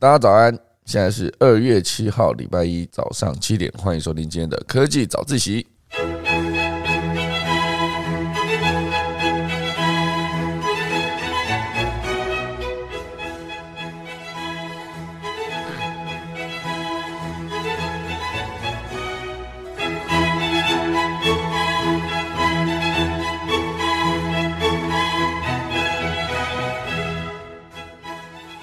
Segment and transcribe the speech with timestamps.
[0.00, 5.66] 大家早安，现在是二月七号，礼拜一早上七点，欢迎收听今天的科技早自习。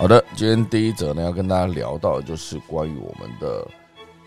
[0.06, 3.68] 好的，今天第一则呢，要跟大家聊到的就是关于我们的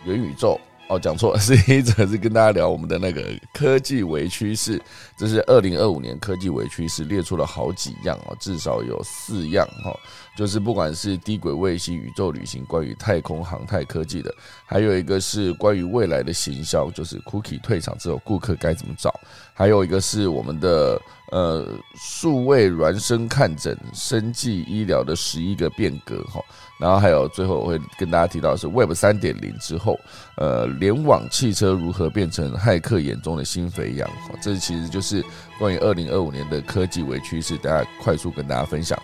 [0.04, 0.60] 元宇宙。
[0.88, 4.80] 哦，讲错了， 是一则是跟大家聊我们的那个科技微趋势。
[5.16, 9.94] 这是二零二五年科技微趋势列出了好几样哦，至少有四样哈。
[10.36, 14.32] 就是不管是低轨卫星、宇宙旅行、关于太空航太科技的，
[14.64, 19.12] 还有一个是关于未来的行销，就是 Cookie 退场之后顾客该怎么找，
[19.52, 21.00] 还有一个是我们的
[21.32, 26.40] 呃数位孪生看诊、生技医疗的十一个变革哈，
[26.78, 29.98] 然后还有最后我会跟大家提到是 Web 三点零之后，
[30.36, 34.08] 呃联网汽车如何变成骇客眼中的新肥羊，
[34.40, 35.24] 这其实就是
[35.58, 38.96] 关于二零二五年的科技为趋势，大家快速跟大家分享。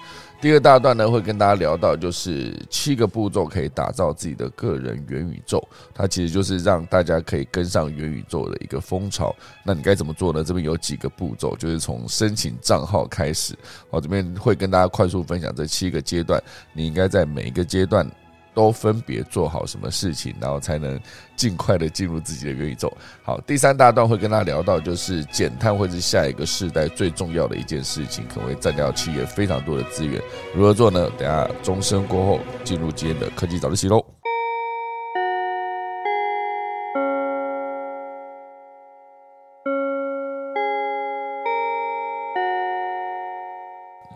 [0.44, 5.66] 第二大段呢，会跟大家聊到，就是七个步骤可以打造自己的个人元宇宙。
[5.94, 9.34] 它其实就是让大家可以跟上元宇宙的一个风潮。
[9.64, 10.44] 那你该怎么做呢？
[10.44, 13.56] 这边有几个步骤，就是从申请账号开始。
[13.90, 16.38] 好这边会跟大家快速分享这七个阶段，
[16.74, 18.06] 你应该在每一个阶段。
[18.54, 20.98] 都分别做好什么事情，然后才能
[21.36, 22.90] 尽快的进入自己的元宇宙。
[23.22, 30.22] 好，第三大段会跟大家聊到，就是减碳会是下一个世代最重要的一件事情，可能会占掉企业非常多的资源。
[30.54, 31.10] 如何做呢？
[31.18, 34.04] 等下钟声过后，进入今天的科技早自习喽。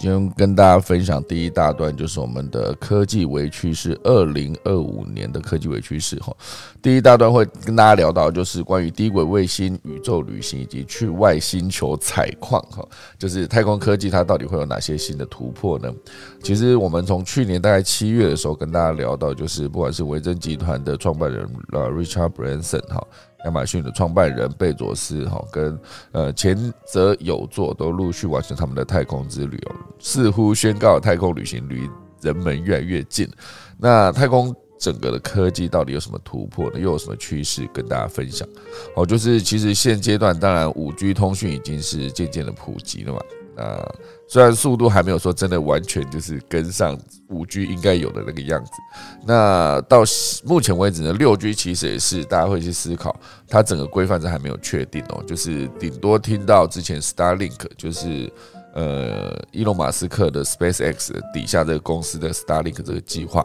[0.01, 6.33] 今天跟大家分享第一大段，就是我们的科技微趋势，二零二五年的科技微趋势哈。
[6.81, 12.87] 第一大段会跟大家聊到，就是关于低轨卫星、宇宙旅行以及去外星球采矿哈，
[13.19, 15.93] 就是太空科技它到底会有哪些新的突破呢？
[16.45, 23.05] 其实我们从去年大概七月的时候跟大家聊到，就是不管是维珍集团的创办人呃 Richard Branson 哈。
[23.45, 25.79] 亚马逊的创办人贝佐斯哈跟
[26.13, 31.89] 呃前泽有作都陆续完成他们的太空之旅哦，似乎宣告太空旅行离
[32.21, 33.29] 人们越来越近。
[33.79, 36.79] 那太空整个的科技到底有什么突破呢？
[36.79, 38.47] 又有什么趋势跟大家分享？
[38.97, 43.21] 哦，就是其实现阶段当然五 G 通讯已经是渐渐的普及了嘛。
[43.59, 43.95] 那
[44.29, 46.97] 虽然速度还没有说真的完全就是跟上
[47.29, 48.71] 五 G 应该有的那个样子，
[49.27, 50.05] 那到
[50.45, 58.33] 目前为止呢，六 G 其实也是大家会去思考，它整个规范是还没有确定哦，就是顶多听到之前 Starlink 就是
[58.75, 63.45] 呃伊隆马斯克的 SpaceX 底下这个公司的 Starlink 这个计划，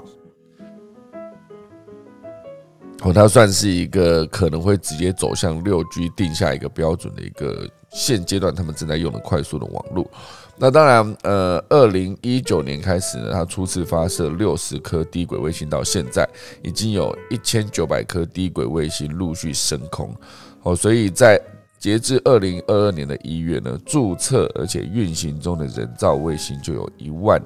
[3.01, 7.67] 哦，它算是一个可能会直接走向六 G 定下一个标准的一个。
[7.93, 10.09] 现阶段他们正在用的快速的网络，
[10.57, 16.27] 那当然，呃，二零一九年开始呢，它初次发射六十颗低轨卫星，到现在
[16.63, 20.11] 已经有一千九百颗低轨卫星陆续升空，
[20.63, 21.39] 哦，所以在
[21.77, 27.39] 截至二零二二年的一月呢，注册而且运行中的人造卫星就有一万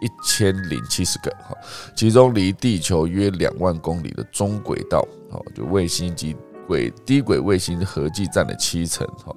[0.00, 1.54] 一千零七十个，哈，
[1.94, 6.34] 其中离地球约两万公里的中轨道，哦，就卫星及。
[6.66, 9.34] 轨低轨卫星合计占了七成哈，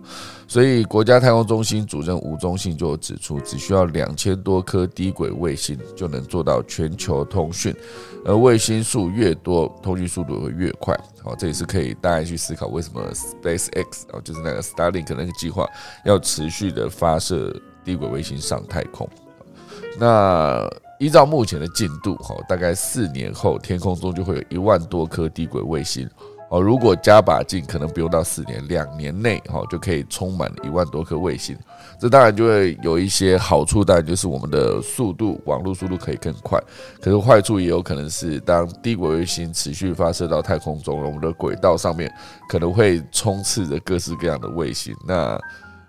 [0.48, 7.76] 所以国家太空中心主任吴宗信就指出，只需要两千多颗低轨卫星就能做到全球通讯，
[8.24, 10.98] 而卫星数越多，通讯速度会越快。
[11.24, 15.68] 好，这也是可以大家去思考为什么 SpaceX 啊，就是那个 Starlink 那个计划
[16.06, 19.10] 要持续的发射低轨卫星上太空。
[19.98, 20.70] 那
[21.00, 26.10] 依照目前的进度哈，大概四年后，天空中就会有一万多颗低轨卫星。
[26.56, 31.54] 哦，如果加把劲，可能不用到四年，两年内哈就可以充满一万多颗卫星。
[32.00, 36.58] 这当然就会有一些好处，当然就是我们的速度，网络速度可以更快。
[37.02, 42.10] 可是坏处也有可能是，当低轨卫星持续发射到太空中，我们的轨道上面
[42.48, 44.96] 可能会充斥着各式各样的卫星。
[45.06, 45.38] 那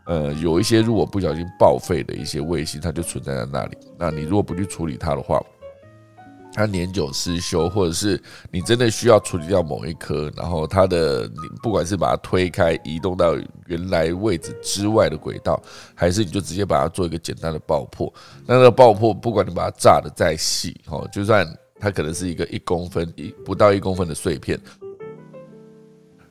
[0.06, 3.76] 呃，有一些如果不小心报废的一些卫星，它就存在在那里。
[3.96, 5.40] 那你如果不去处理它的话，
[6.56, 8.18] 它年久失修，或者是
[8.50, 13.36] 你真的需要处理掉某一颗，然后它的你不管是把它推开移动到
[13.66, 15.62] 原来位置之外的轨道，
[15.94, 18.10] 还是你就直接把它做一个简单的爆破，
[18.46, 21.46] 那那个爆破不管你把它炸的再细，哦，就算
[21.78, 24.58] 它可能是一个一公分一不到一公分的碎片，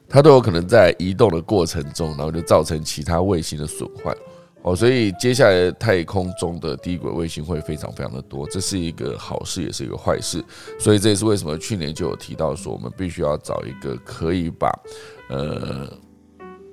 [0.10, 4.12] 它都有可能在移动的过程中，然后就造成其他卫星的损坏。
[4.66, 10.44] 哦，所以接下来太空中的低轨卫星会非常非常的多，这是一个好事，也是一个坏事。
[10.80, 14.72] 所以这也是为什么去年就有提到说，我们必须要找一个可以把
[15.30, 15.88] 呃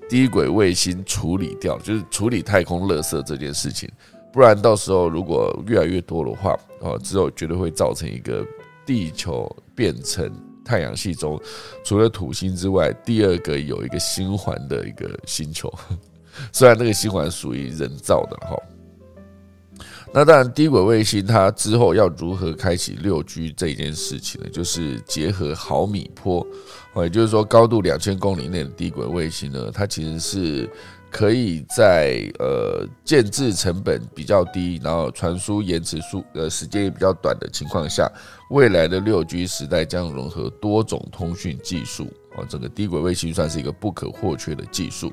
[0.08, 3.86] 低轨卫星处理掉，就是处理太空垃圾这件事情。
[4.32, 8.42] 不然到时候如果越来越多的话，哦，之后绝对会造成一个
[8.86, 10.32] 地球变成
[10.64, 11.38] 太阳系中
[11.84, 15.70] 除了土星之外第二个有一个星环的一个星球。
[16.52, 18.56] 虽然那个星环属于人造的哈，
[20.12, 24.48] 那当然低轨卫星它之后要如何开启六 G 这件事情呢？
[24.50, 26.46] 就是结合毫米波，
[26.96, 30.70] 也就是说高度两千公里内的低轨卫星呢，它其实是。
[31.14, 38.10] 可以在呃建制成本比较低，然后传输延迟速呃时间也比较短的情况下，
[38.48, 45.12] 未来的六 G 时代将融合多种通讯技术哦，整个低轨卫星算是一个不可或缺的技术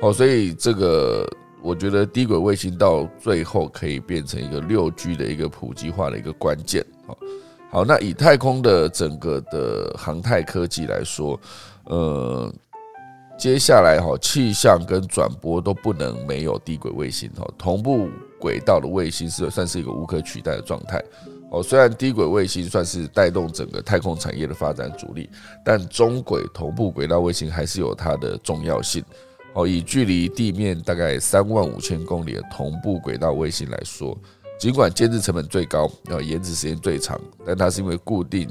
[0.00, 1.28] 哦，所以这个
[1.62, 7.16] 我觉得低轨卫星到最后可以变成一个六 G 的一个普及化的一个关键哦。
[7.70, 11.38] 好，那以太空的整个的航太科技来说，
[11.84, 12.52] 呃。
[13.38, 18.08] 接下来哈，气象跟转播都不能没有低轨卫星哈，同步
[18.40, 21.00] 轨道的卫星是算是一个无可取代的状态
[21.50, 21.62] 哦。
[21.62, 25.28] 虽然低轨卫星算是带动整个太空产业的发展主力，
[25.64, 29.04] 但中轨同步轨道卫星还是有它的重要性
[29.54, 29.66] 哦。
[29.66, 34.16] 以距离地面大概三万五千公里的同步轨道卫星来说，
[34.58, 38.48] 尽管监制成本最高，呃，延迟时间最长，但它是因为固定。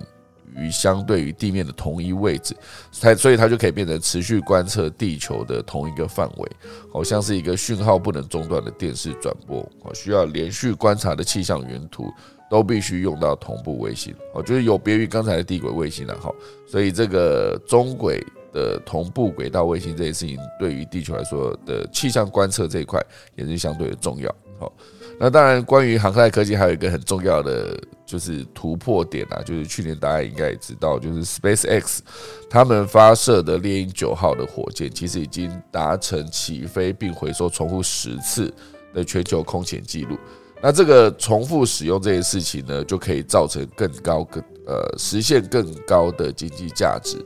[0.55, 2.55] 于相对于地面的同一位置，
[2.99, 6.51] 它所以它就可以变成持续观测地球的同一个范围，
[6.91, 12.11] 好像是一个讯号不能中断的电视转播，哦，需要连续观察的气象原图
[12.49, 16.33] 都必须用到同步卫星，哦，就是有别于刚才的低轨卫星了，哈，
[16.67, 23.01] 所以这个中轨的同步轨道卫星这件事情，对于地球来说的气象观测这一块
[23.35, 24.71] 也是相对的重要，好。
[25.19, 32.03] 那当然，关于航太科技还有一个很重要的就是突破点啊，就是去年大家应该也知道，就是 Space X
[32.47, 38.53] 他们发射的猎鹰九号的火箭，其实已经达成起飞并回收重复十次
[38.93, 40.15] 的全球空前纪录。
[40.61, 47.17] 那这个重复使用这件事情呢，就可以造成更高更呃实现更高的经济价值。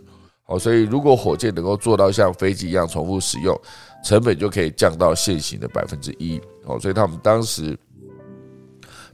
[0.44, 3.57] 好，所以如果火箭能够做到像飞机一样重复使用，
[4.04, 6.42] 成本就可以降到现行的百分之一。
[6.66, 7.78] 哦，所以他们当时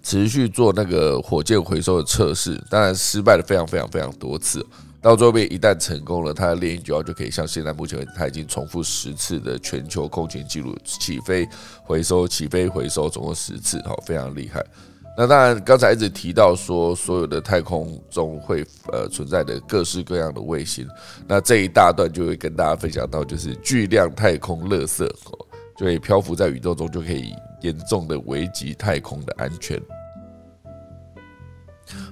[0.02, 4.66] 持续做那个火箭回收的测试，当然失败了非常非常非常多次。
[5.08, 11.48] 到最后面一旦成功了，它的猎鹰九号就可以像现在目前为止，它已经重复十次的全球空前记录，起飞
[11.82, 14.62] 回收起飞回收总共十次，好，非常厉害。
[15.18, 20.86] 那当然，刚才一直提到说，所有的太空中会呃存在的各式各样的卫星，
[21.26, 25.10] 那这一大段就会跟大家分享到，就是巨量太空垃圾。
[25.78, 29.80] 就会漂浮在宇宙中，就可以严重的危及太空的安全。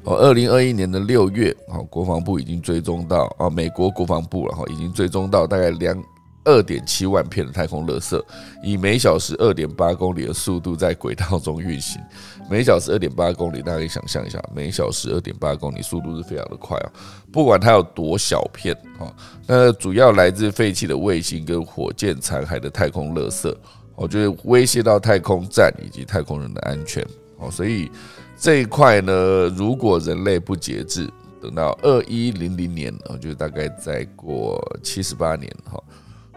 [0.06, 6.02] 哦，二零二一年的六月，好，国防部已经追踪到啊，美国国防部了哈，已经追踪到大概两
[6.44, 8.24] 二点七万片的太空垃圾，
[8.64, 12.00] 以每小时二点八公里的速度在轨道中运行。
[12.48, 16.92] 每小时二点八公里，大家可以想象一下，每小时二点八公里速度是非常的快啊！
[17.34, 19.12] 不管它有多小片啊，
[19.48, 23.52] 那主要来自废弃的卫星跟火箭残骸的太空垃圾，
[23.96, 27.04] 我觉得威胁到太空站以及太空人的安全
[27.40, 27.50] 哦。
[27.50, 27.90] 所以
[28.38, 31.10] 这一块呢，如果人类不节制，
[31.42, 35.82] 等到二一零零年啊，就大概再过七十八年哈，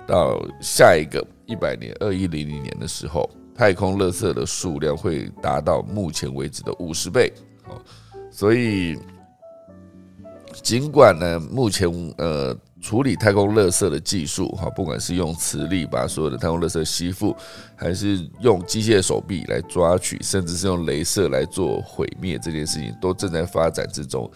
[0.07, 3.29] 到下一个一百年二一零零年的时候。
[3.59, 7.33] 太空垃圾的数量会达到目前为止的五十倍，
[7.67, 7.75] 哦，
[8.31, 8.97] 所以
[10.63, 17.37] 尽管呢，目前呃处理太空垃圾的技术，哈，不管是用磁力把所有的太空垃圾吸附，
[17.75, 24.31] 还是用机械手臂来抓取，甚至是用镭射来做毁灭，这件事情都正在发展之中。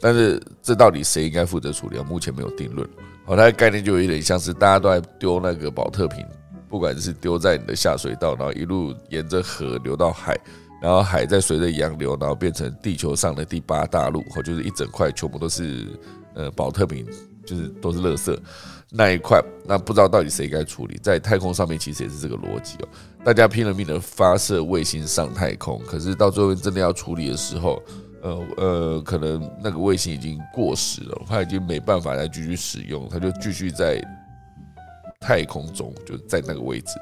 [0.00, 1.98] 但是这到底谁应该负责处理？
[2.00, 2.88] 目前没有定论。
[3.24, 6.24] 好，它的概念就有点像是大家都在丢那个保特瓶。
[6.68, 10.36] 不管是丢在你的下水道，然后一路沿着河流到海，
[10.82, 15.86] 然后海再随着洋流，然后变成地球上的第八大陆，或就是一整块全部都是
[16.34, 17.06] 呃保特瓶，
[17.46, 18.36] 就是都是垃圾
[18.90, 20.98] 那一块，那不知道到底谁该处理？
[21.02, 22.88] 在太空上面其实也是这个逻辑哦，
[23.24, 27.82] 大家拼了命的发射卫星上太空，可是到最后真的要处理的时候，
[28.22, 34.02] 呃呃，可能那个卫星已经过时了，它已经没办法再继续使用，它就继续在。
[35.20, 36.92] 太空中就是在那个位置，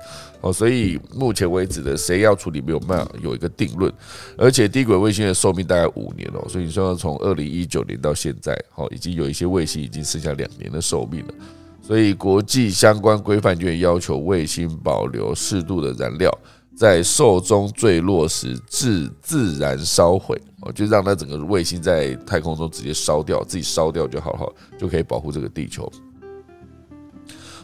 [0.41, 3.93] 哦，所以目前为止的谁要处理没有办法有一个定论，
[4.39, 11.35] 而且低轨卫星的寿命大概五年哦，所以你说从二零一九年到现在，哦，已经有一些卫星已经剩下两年的寿命了，
[11.83, 16.31] 所以国际相关规范就要求卫星保留适度的燃料，
[16.77, 25.91] 在寿终坠落时自自然烧毁，哦，就让它整个卫星在太空中直接烧掉，自己烧掉就好了就可以保护这个地球。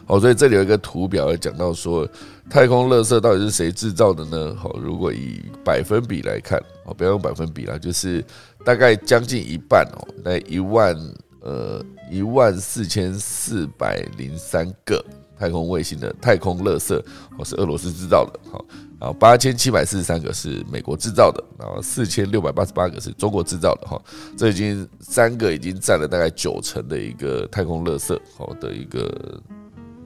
[0.07, 2.07] 哦，所以这里有一个图表讲到说，
[2.49, 4.53] 太空垃圾到底是谁制造的呢？
[4.55, 8.23] 好，如果以百分比来看，哦，不要用百分比啦，就是
[8.65, 10.95] 大概将近一半哦，那一万
[11.41, 11.81] 呃
[12.11, 15.03] 一万四千四百零三个
[15.39, 16.93] 太空卫星的太空垃圾
[17.37, 18.65] 哦是俄罗斯制造的，好，
[18.99, 24.01] 然后八千七百四十三个是美国制造的，然后四千六百八十八个是中国制造的，哈，
[24.35, 29.41] 这已经三个已经占了大概九成的一个太空垃圾好的一个。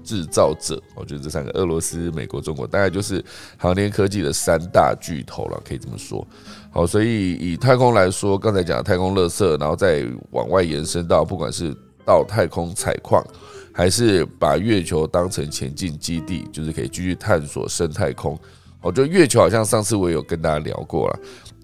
[0.06, 3.24] 制造者，我觉得这三个俄罗斯、美国、中国，大概就是
[3.58, 6.26] 航天科技的三大巨头了，可以这么说。
[6.72, 13.26] 好，所以以太空来说，刚才讲的太空垃圾，然后再往外延伸到，不管是到太空采矿，
[13.74, 18.40] 还是把月球当成前进基地，就是可以继续探索生态空。
[18.82, 21.20] 我觉得月球好像上次我也有跟大家聊过了，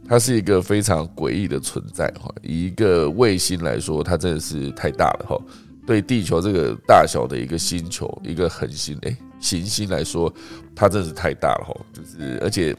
[0.09, 2.33] 它是一个非常诡异的存在哈。
[2.41, 5.37] 以一个卫星来说，它真的是太大了哈。
[5.85, 10.33] 对地球这个大小的一个星球、一个恒星，哎，行星来说，
[10.75, 11.75] 它真是太大了哈。
[11.91, 12.75] 就是而且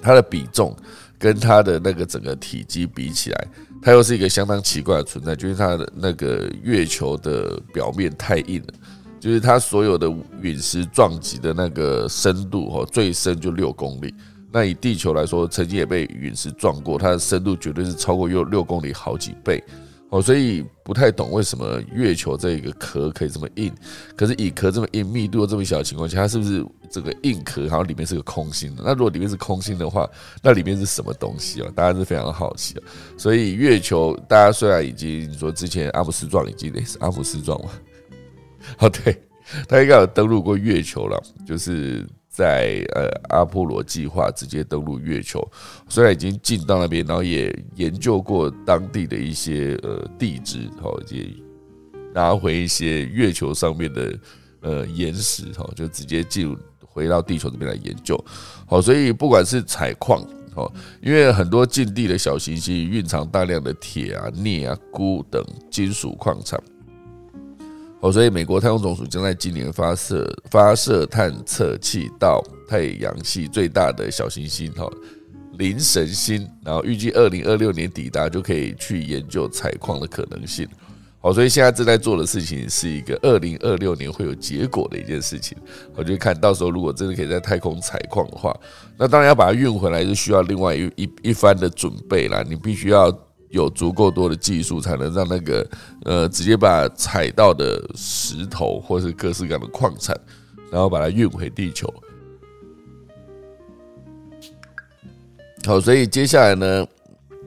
[0.00, 0.76] 它的比重
[1.18, 3.48] 跟它的那个整个体积比起来，
[3.82, 8.74] 它又是一个相当奇怪的存在，就是它的那个月球的表面太硬了，
[9.20, 14.14] 就是它所有的陨石撞击的那个深度哈，最深就六公里。
[14.52, 19.62] 那以地球来说，曾经也被陨石撞过，它的深度绝对是超过六六公里好几倍。
[20.12, 23.72] 哦，所以不太懂为什么月球这个壳可以这么硬，
[24.14, 28.82] 可是以壳这么硬、密度这么小的情况下，它是不是这个硬壳好像里面是个空心的？
[28.84, 30.06] 那如果里面是空心的话，
[30.42, 31.72] 那里面是什么东西啊？
[31.74, 32.82] 大家是非常好奇啊。
[33.16, 37.70] 所以月球，大家虽然已经说之前阿姆斯壮已经是阿姆斯壮嘛，
[38.80, 39.18] 哦，对，
[39.66, 42.06] 他应该有登陆过月球了，就是。
[42.32, 45.46] 在呃阿波罗计划直接登陆月球，
[45.86, 51.26] 虽然已经进到那边，然后也研究过当地的一些呃地质，好也
[52.14, 54.18] 拿回一些月球上面的
[54.62, 58.18] 呃岩石，哈，就直接进入回到地球这边来研究，
[58.66, 60.72] 好，所以不管是采矿，哦，
[61.02, 66.58] 因为很多近地的小行星蕴藏大量的铁啊、镍啊、钴等金属矿产。
[68.02, 74.90] 哦，所以美国太空总署将在今年发射发射探测器到太阳系最大的小行星哈
[75.52, 80.66] 灵神星，然后预计二零二六年抵达，就可以去研究采矿的可能性。
[81.20, 85.56] 好，所以现在正在做的事情是一个二零二六年会有结果的一件事情。
[85.94, 88.52] 我就看到时候如果真的可以在太空采矿的话，
[88.98, 92.42] 那当然要把它运回来是需要另外一一一番的准备啦。
[92.48, 93.16] 你必须要。
[93.52, 95.70] 有足够多的技术，才能让那个
[96.04, 100.18] 呃，直接把采到的石头或是各式各样的矿产，
[100.70, 101.92] 然后把它运回地球。
[105.64, 106.86] 好，所以接下来呢，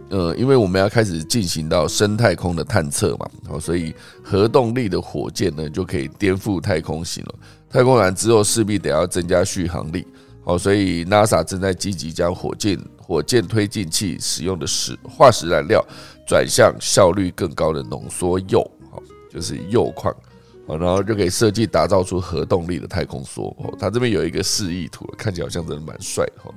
[0.10, 3.94] 呃，因为我们要开始进行到深太空的探测嘛，好，所以
[4.24, 7.36] 核动力的火箭呢就可以颠覆太空行了。
[7.68, 10.06] 太空船之后势必得要增加续航力，
[10.44, 12.80] 好，所以 NASA 正在积极将火箭。
[13.06, 15.86] 火箭推进器使用的石化石燃料
[16.26, 18.68] 转向效率更高的浓缩铀，
[19.32, 20.12] 就是铀矿，
[20.68, 23.56] 然后就可以设计打造出核动力的太空梭。
[23.78, 26.52] 它这边有一个示意图，看起来好像真的蛮帅的哈。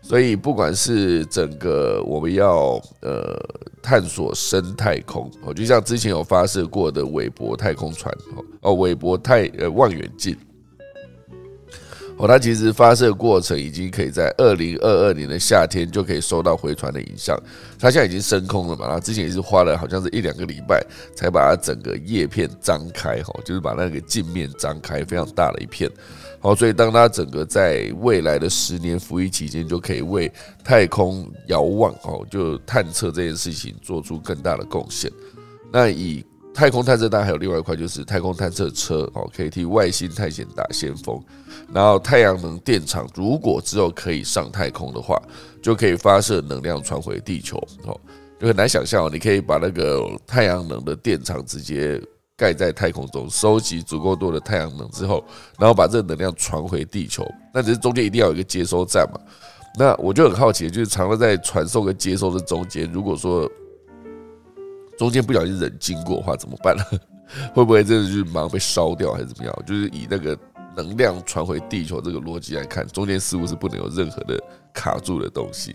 [0.00, 3.38] 所以不管是整个我们要呃
[3.80, 8.12] 探索深太空，哦，就像之前有发射过的韦伯太空船，
[8.62, 10.36] 哦，韦伯太呃望远镜。
[12.22, 17.36] 哦，它其实发射过程已经可以在二零二二年的夏天就可以收到回传的影像。
[17.80, 18.86] 它现在已经升空了嘛？
[18.88, 20.80] 它之前也是花了好像是一两个礼拜
[21.16, 25.90] 才把它整个叶片张开，哈，就是把那个镜面张开，非常大的一片。
[26.38, 35.10] 好，所以当它整个在未来的十年服役期间，就可以为太空遥望，哦，就探测这件事情做出更大的贡献。
[35.72, 36.24] 那以
[36.54, 41.18] 太空探测当然还有另外一块，就是太空探测车哦，可以替外星探险打先锋。
[41.72, 45.20] 然后太阳能电厂如果之后可以上太空的话，
[45.62, 47.98] 就可以发射能量传回地球哦。
[48.38, 52.00] 就很难想象哦，你可以把那个太阳能的电厂直接
[52.36, 55.24] 盖在太空中，收集足够多的太阳能之后，
[55.58, 57.26] 然后把这能量传回地球。
[57.54, 59.20] 那只是中间一定要有一个接收站嘛。
[59.78, 63.50] 那我就很好奇，就是常常在传送跟接收的中间，如果说
[65.02, 66.84] 中间不小心人经过的话怎么办呢？
[67.52, 69.52] 会不会真的就是马上被烧掉还是怎么样？
[69.66, 70.38] 就是以那个
[70.76, 74.40] 能量传回地球这个逻辑来看，中间似乎是不能有任何的
[74.72, 75.74] 卡住的东西。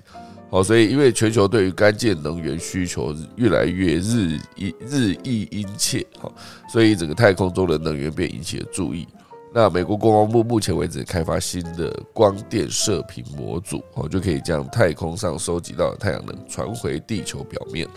[0.50, 6.32] 好，所以因为全球对于干净能源需求越来越日益日益殷切，好，
[6.72, 9.06] 所以整个太空中的能源便引起了注意。
[9.54, 17.88] 那美国国防部目前为止开发新的光电射频模组，哦，就可以将太空上收集到的太阳能传回地球表面。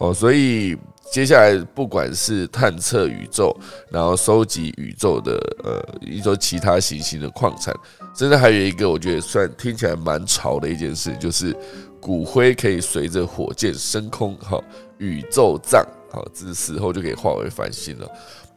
[0.00, 0.76] 哦，所以
[1.12, 3.54] 接下来不管是探测宇宙，
[3.90, 7.74] 然后收集宇宙的呃一种其他行星的矿产，
[8.16, 11.54] 甚至还有一个我觉得算听起来蛮潮的一件事，就是
[12.00, 14.58] 骨灰可以随着火箭升空，哈，
[14.96, 18.08] 宇宙葬，好，这死后就可以化为繁星了。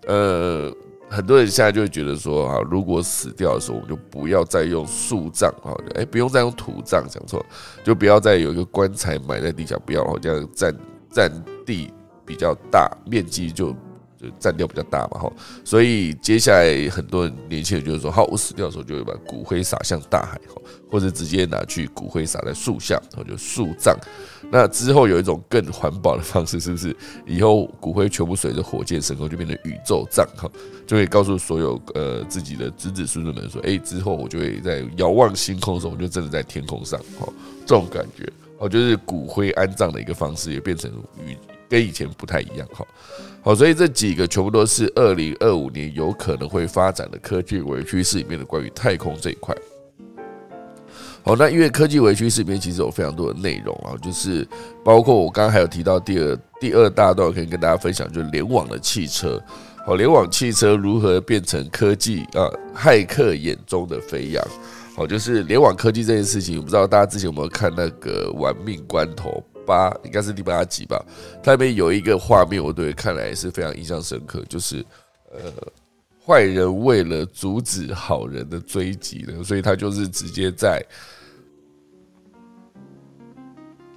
[0.08, 0.74] 呃，
[1.10, 7.46] 很多人现在就会觉得说，啊，如果死掉的时候，我们就不要再用树葬，哈，哎，不用再用土葬，讲错了，
[7.84, 10.74] 就不要再有一个棺材埋在地下，不要这样占。
[11.14, 11.32] 占
[11.66, 11.94] 地
[12.26, 13.72] 比较大，面积就
[14.18, 23.98] 就占掉比较大嘛，哈，所以接下来很多年轻人就是说，好，我死掉的时候就会把骨灰撒向大海，哈，或者直接拿去骨灰撒在树下，然后就树葬。
[24.50, 26.96] 那之后有一种更环保的方式，是不是？
[27.26, 30.50] 以后骨灰全部随着火箭升空，就变成宇宙葬，哈，
[30.88, 37.28] 就会告诉所有呃自己的子子孙孙们说，哎，之后我就会在遥望星空的时候，我就真的在天空上，哈，
[37.66, 38.32] 这种感觉。
[38.64, 40.90] 哦，就是骨灰安葬的一个方式，也变成
[41.28, 41.36] 与
[41.68, 42.66] 跟以前不太一样。
[42.72, 42.88] 哈，
[43.42, 49.54] 好，所以这几个全部都是二零二五年有可能会发展的科技委趋势里面的关于太空这一块。
[51.24, 54.48] 好，那因为科技委趋势里面其实有非常多的内容啊，就是
[54.82, 59.38] 包括我刚刚还有提到第二第二大段可以跟大家分享，就是联网的汽车。
[59.86, 62.48] 好，联网汽车如何变成科技啊？
[62.74, 64.42] 骇客眼中的飞扬。
[64.96, 71.04] 好，就是联网科技这件事情，我不知道大家之前有没有看那个《玩命关头八》，应该是第八集吧？
[71.42, 74.86] 它里面有一个画面，我对看来是非常印象深刻，就是
[75.32, 75.52] 呃，
[76.24, 80.80] 坏人为了阻止好人的追击呢，所以他就是直接在，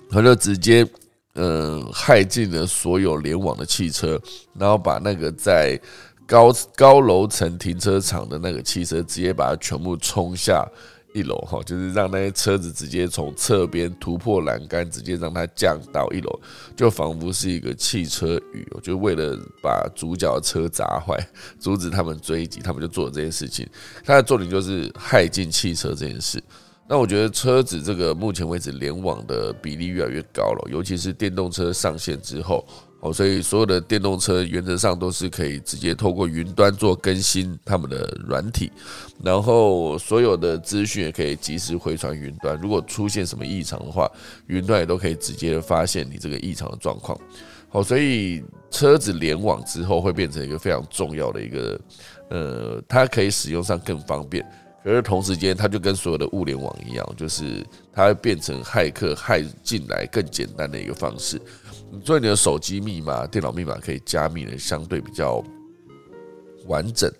[0.09, 0.89] 他就直接
[1.35, 4.19] 嗯，害进了所有联网的汽车，
[4.59, 5.79] 然后把那个在。
[6.27, 10.67] 高高楼层停车场的那个汽车，直接把它全部冲下
[11.15, 16.41] 一楼，哈，就是让那些车子直接从侧边突破栏杆，直接让它降到一楼，
[16.77, 21.17] 就仿佛是一个汽车雨，就为了把主角车砸坏，
[21.61, 23.67] 阻止他们追击，他们就做了这件事情。
[24.05, 26.43] 它的重点就是害进汽车这件事。
[26.89, 32.67] 那我觉得车子这个目前为止联网的比例越来越高了，尤其是电动车上线之后。
[33.13, 38.71] 所以所有的电动车原则上都是可以直接透过云端做更新他们的软体，
[39.23, 42.59] 然后所有的资讯也可以及时回传云端。
[42.61, 44.11] 如果出现什么异常的话，
[44.47, 47.19] 云端也都可以直接发现你这个异常的状况。
[47.69, 51.81] 好，所以车子联网之后会变成一个非常重要的一个，
[52.31, 54.45] 呃，它可以使用上更方便，
[54.85, 61.41] 可是同时间它就跟所有的物联网一样，就是它变成骇客骇进来更简单的一个方式。
[62.05, 65.43] 所以你的手机密码、电脑密码可以加密的相对比较
[66.67, 67.11] 完整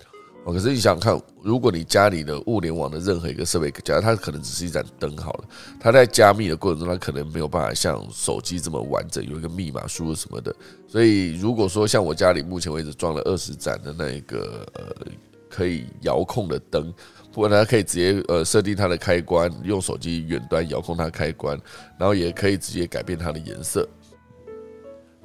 [0.45, 0.53] 哦。
[0.53, 5.45] 可是你想想看，如果你家里的物联网的任何一个设备，假如它可能只是一盏灯好了，
[5.81, 10.55] 它在加密的过程中，它可能没有办法像手机这么完整，有一个密码输入什么的。
[10.87, 15.07] 所以如果说像我家里目前为止装了二十盏的那一个呃
[15.49, 16.93] 可以遥控的灯，
[17.33, 21.59] 不过它可以直接呃设定它的开关，用手机远端遥控它开关，
[21.99, 23.87] 然后也可以直接改变它的颜色。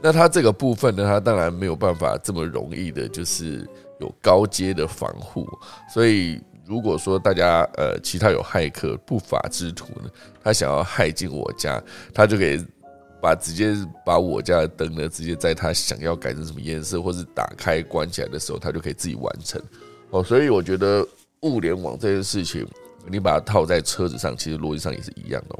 [0.01, 3.67] 那它这个部分呢，它当然没有办法这么容易的，就是
[3.99, 5.47] 有高阶的防护。
[5.93, 10.09] 所以如果说大家呃其他有骇客不法之徒呢，
[10.43, 11.81] 他想要害进我家，
[12.13, 12.65] 他就可以
[13.21, 19.61] 把直接把我家的灯呢，直接在他想要改成什么颜色，或是打开关起来的时候，他就可以自己完成。
[20.09, 21.05] 哦，所以我觉得
[21.41, 22.67] 物联网这件事情，
[23.07, 25.59] 你把它套在车子上，其实逻辑上也是一样的。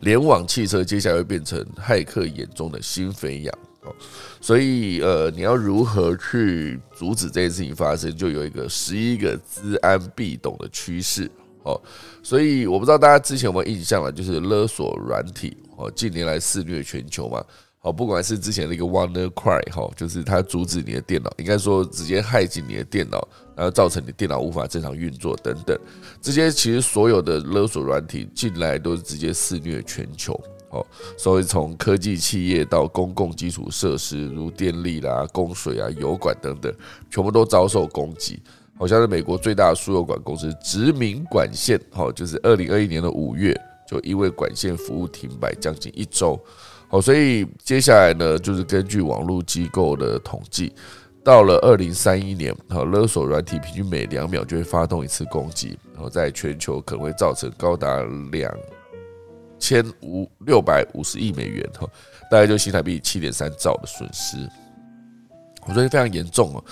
[0.00, 3.94] 联网汽车接下来会变成骇客眼中的新肥羊哦，
[4.40, 11.30] 所以呃，你要如何去阻止这件事情发生，就有一个十一个资安必懂的趋势
[11.62, 11.80] 哦。
[12.22, 17.44] 所以我不知道大家之前有没有印象了，就是勒索软体哦，近年来肆虐全球嘛。
[17.82, 25.78] 好，不管是之前的一个 WannaCry 哈，就是它阻止你的电脑，应该说直接害进你的电脑，然后造成你电脑无法正常运作等等，
[26.20, 30.38] 这些其实所有的勒索软体进来都是直接肆虐全球。
[30.68, 36.70] 好，所以从科技企业到公共基础设施，如电力啦、供水啊、油管等等，
[37.10, 38.42] 全部都遭受攻击。
[38.78, 46.38] 好像是美国最大的输油管公司殖民管线，好，就是二零二一年的五月，就因为管线服务停摆将近一周。
[46.90, 50.72] 好，所以接下来呢，就是根据网络机构的统计，
[51.22, 58.52] 到了二零三一年，好勒索软体平均每两秒就会发动一次攻击，然后在全球可能会造成高达两
[59.60, 61.86] 千五六百五十亿美元，哈，
[62.28, 64.36] 大概就新台币七点三兆的损失。
[65.68, 66.64] 我觉得非常严重哦。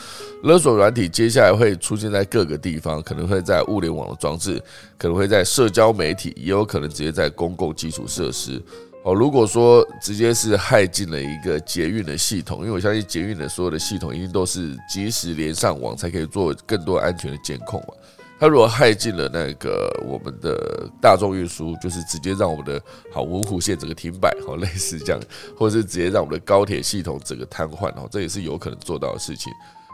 [0.42, 4.61] 勒索软体接下来会出现在各个地方，可能会在物联网的装置，
[4.96, 8.61] 可能会在社交媒体，也有可能直接在公共基础设施。
[9.04, 17.94] 哦，如果说直接是害进了一个捷运的系统，因为我相信捷运的所有的系统一定都是及时连上网才可以做更多安全的监控嘛。
[18.40, 25.20] 他如果害进了那个我们的大众运输，就是直接让我们的好五湖线整个停摆，好类似这样，
[25.56, 29.50] 或者是直接让我们的高铁系统整个瘫痪，哦，这也是有可能做到的事情。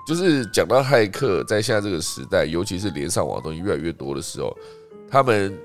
[0.09, 4.57] 就是讲到骇客，在现在这个时代，尤其是连上网东西越来越多的时候，
[5.11, 5.57] 他们。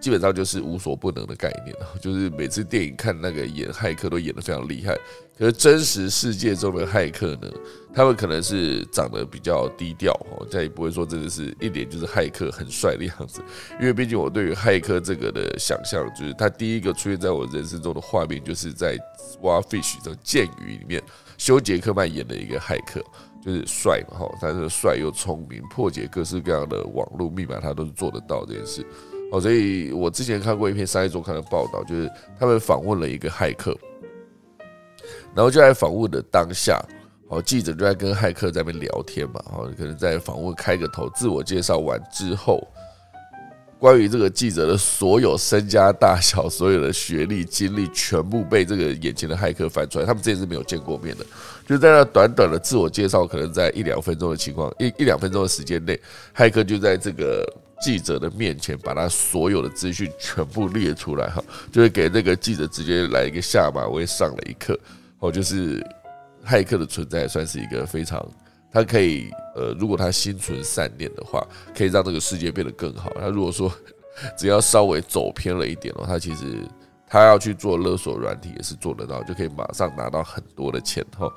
[0.00, 4.96] 基本上就是无所不能的概念 就是每次电影看那个演骇客都演得非常厉害，
[5.38, 7.50] 可是真实世界中的骇客呢，
[7.92, 13.42] 他们可能是长得比较低调哦，再也不会说真的是一脸就是骇客很帅的样子，
[13.78, 18.96] 因为毕竟我对于骇客这个的想象，就是他第一个出现在我人生中的画面，就是在
[19.42, 21.02] 《挖 Fish》的剑鱼里面，
[21.36, 23.04] 休杰克曼演的一个骇客，
[23.44, 28.84] 就是帅嘛哈，他是帅又聪明，破解各式各样的网络密码，他都是做得到这件事。
[29.32, 33.76] 哦，所以我之前看过一篇商业周刊的报道，就是他们访问了一个骇客，
[35.34, 36.84] 然后就在访问的当下，
[37.28, 42.66] 哦，记者就在跟骇客在那边聊天嘛，哦，可能在访问开个头，自我介绍完之后，
[43.78, 50.04] 关于这个记者的所有身家大小、所有的学历、经历，全部被这个眼前的骇客翻出来。
[50.04, 51.24] 他们之前是没有见过面的，
[51.68, 55.96] 就在那短短的自我介绍，可能在一两分钟的情况，一一两分钟的时间内，
[56.36, 57.46] 骇客就在这个。
[57.80, 64.78] 记者的面前，把他所有的资讯全部列出来，哈，就是给那个记者直接来一个下马威，上了一课。
[65.18, 65.84] 哦，就是
[66.44, 68.24] 骇客的存在算是一个非常，
[68.70, 73.10] 他可以，呃，如果他心存善念的话，可以让这个世界变得更好。
[73.18, 73.72] 他如果说
[74.36, 76.44] 只要稍微走偏了一点哦，他其实
[77.06, 81.30] 他要去做勒索软体也是做得到，就可以马上拿到很多的钱，哈。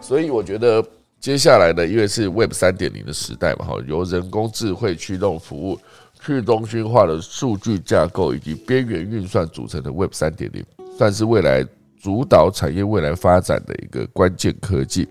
[0.00, 0.84] 所以我觉得。
[1.24, 5.80] 接下来呢，因为是 Web 三点零的时代嘛，哈，由人工智慧驱动服务、
[6.20, 10.62] 去中心化的数据架构以及边缘运算组成的 Web 三点零，
[10.98, 11.66] 算是未来
[11.98, 15.08] 主导产业未来发展的一个关键科技。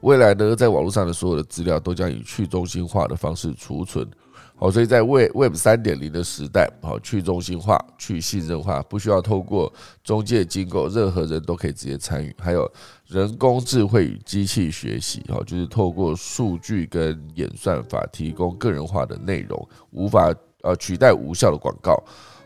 [0.00, 4.04] 未来呢，在网络上的所有的资料都将以去中心化的方式储存。
[4.64, 9.70] 好，所以在 Web Web 三点零的时代，好去中心化、去信任化，不需要透过
[10.02, 12.34] 中介机构，任何人都可以直接参与。
[12.38, 12.66] 还有
[13.06, 22.02] 人工智慧与机器学习，好，就是透过数据跟演算法提供个人化的内容，无法呃取代无效的广告。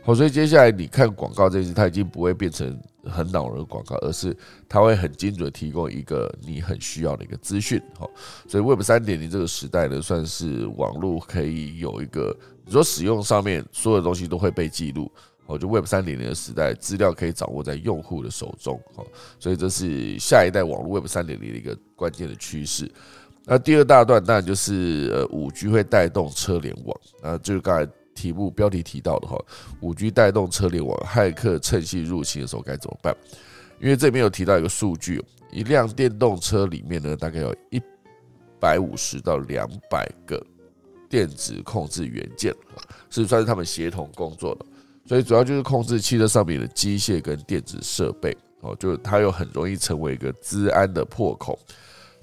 [0.09, 4.35] 好，所以接下来你看广告这些，它已经不会变成很恼人的广告，而是
[4.67, 7.79] 它会很精准提供一个你很需要的一个资讯。
[7.99, 8.11] 好，
[8.49, 15.13] 所以 Web 三点零这个时代呢，算是网络可以有一个你说使用上面所有的东西都会被记录。
[15.45, 18.81] 哦，就 Web 三点零的时代，资料可以掌握在用户的手中。
[18.97, 19.05] 好，
[19.39, 22.91] 所以这是下一代网络 Web 三点零的一个关键的趋势。
[23.45, 27.93] 那第二大段当然就是呃五 G 会带动车联网，那，就是刚才。
[28.19, 29.39] 题目标题提到的话，
[29.81, 33.17] 五 G 带动车联网，骇客趁机入侵的时候该怎么办？
[33.81, 37.81] 因为这边有提到一个数据，一辆电动车里面呢，大概有一
[38.59, 40.45] 百五十到两百个
[41.09, 42.53] 电子控制元件，
[43.09, 44.67] 是算是他们协同工作的，
[45.07, 51.57] 所以主要就是控制汽车上面的机械跟电子设备，哦，就它又很容易成为一个治安的破口。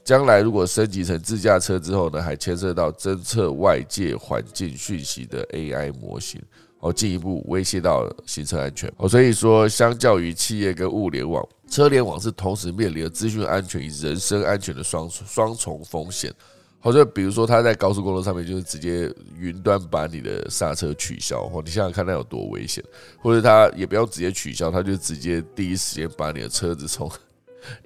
[0.05, 6.39] 将来如果升级成自驾车之后呢，还牵涉到侦测外界环境讯息的 AI 模型，
[6.77, 8.89] 哦，进一步威胁到行车安全。
[8.97, 16.31] 哦，所以说，相较于企业跟物联网，车联网是同时面临了资讯安全与人身安全的双双重风险。
[16.79, 22.83] 好，就比如说他在高速公路上面，就是直接云端把你的刹车取消，哦，你想想看那有多危险，
[23.23, 27.09] 或者他也不要直接取消，他就直接第一时间把你的车子从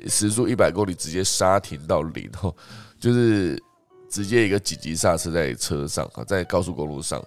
[0.07, 2.55] 时速一百公里直接刹停到零，吼，
[2.99, 3.61] 就是
[4.09, 7.23] 直接一个紧急刹车在车上啊，在高速公路上，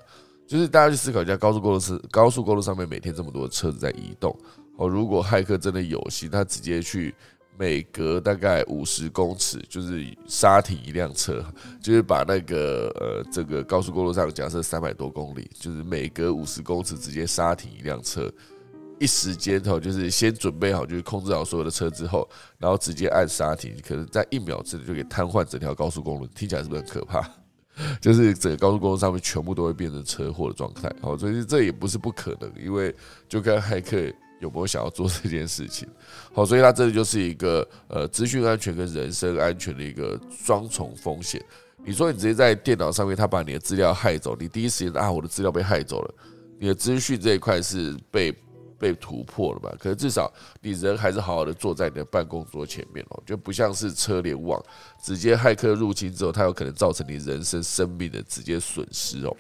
[0.47, 4.37] 就是大家去思考一下，高速公路是高速公路上面每天这么多车子在移动，
[4.77, 7.15] 哦，如果骇客真的有心，他直接去
[7.59, 11.45] 每隔大概五十公尺就是刹停一辆车，
[11.81, 18.33] 就是把那个呃这个高速公路上假设三百多公里，就是每隔五十公尺直接刹停一辆车。
[18.99, 22.29] 一时间头就是先准备好，就是控制好所有的车之后，
[22.59, 27.29] 然后直接按刹停，可能在一秒之内就给瘫痪整条高速公路，听起来是不是很可怕？
[28.01, 30.89] 就是整个高速公路上面全部都会变成车祸的状态。
[31.01, 32.95] 好，所以这也不是不可能，因为
[33.29, 33.99] 就看骇客
[34.41, 35.89] 有没有想要做这件事情。
[36.33, 41.43] 好，所以它这里就是一个呃资讯安全跟人身安全的一个双重风险。
[41.85, 46.15] 你说你直接在电脑上面，他把你的资料害走，你第一时间啊，我的资料被害走了，
[46.61, 48.33] 你的资讯这一块是被。
[48.83, 49.71] 被突破了嘛。
[49.79, 50.29] 可是至少
[50.61, 54.61] 你人还是好好的坐在你的办公桌前面哦，就不像是车联网
[55.01, 59.37] 直接骇客入侵之后，它有可能造成你人生生命的直接损失哦。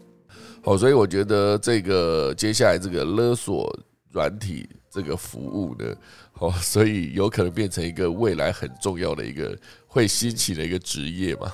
[0.62, 3.76] 好，所以我觉得这个接下来这个勒索
[4.12, 5.92] 软体这个服务呢，
[6.34, 11.52] 哦，所以有可能变成一个未来很重要的一个会兴起的一个职业嘛。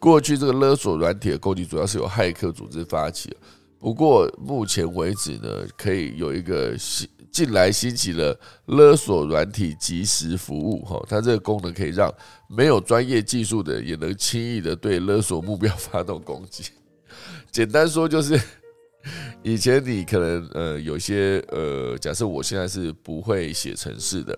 [0.00, 3.36] 过去这个勒索软体的攻击主要是由骇客组织发起，
[3.78, 12.12] 不过目前为止呢，可以有一个新近来兴起了勒索软体即时服务，哈，它这个功能可以让
[12.48, 16.64] 没有专业技术的也能轻易的对勒索目标发动攻击。
[17.52, 18.40] 简单说就是，
[19.42, 24.36] 以前你可能呃有些呃，假设我现在是不会写程式的，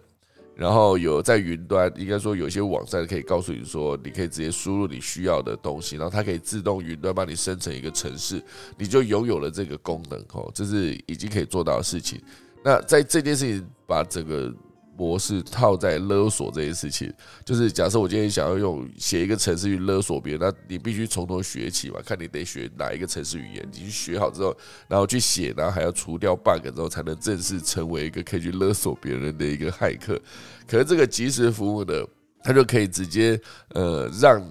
[0.60, 8.44] 然后有在云端，应该说有些网站可以告诉你说，你可以直接输入你需要的东西，然后它可以自动云端帮你生成一个城市，
[8.76, 12.20] 你就拥有了这个功能哦，这是已经可以做到的事情。
[12.62, 14.54] 那在这件事情把整个。
[15.00, 17.10] 模式套在勒索这件事情，
[17.42, 24.54] 就是假设我今天想要用写一个程式去勒索别人，那你必须从头学起嘛，看你得学哪一个程式语言，你去学好之后，
[24.88, 30.20] 然后去写，然后还要除掉 bug 之后，才能正式成为一个可以去勒索别人的一个骇客。
[30.68, 31.94] 可是这个即时服务呢？
[32.42, 33.38] 他就可以直接
[33.74, 34.42] 呃让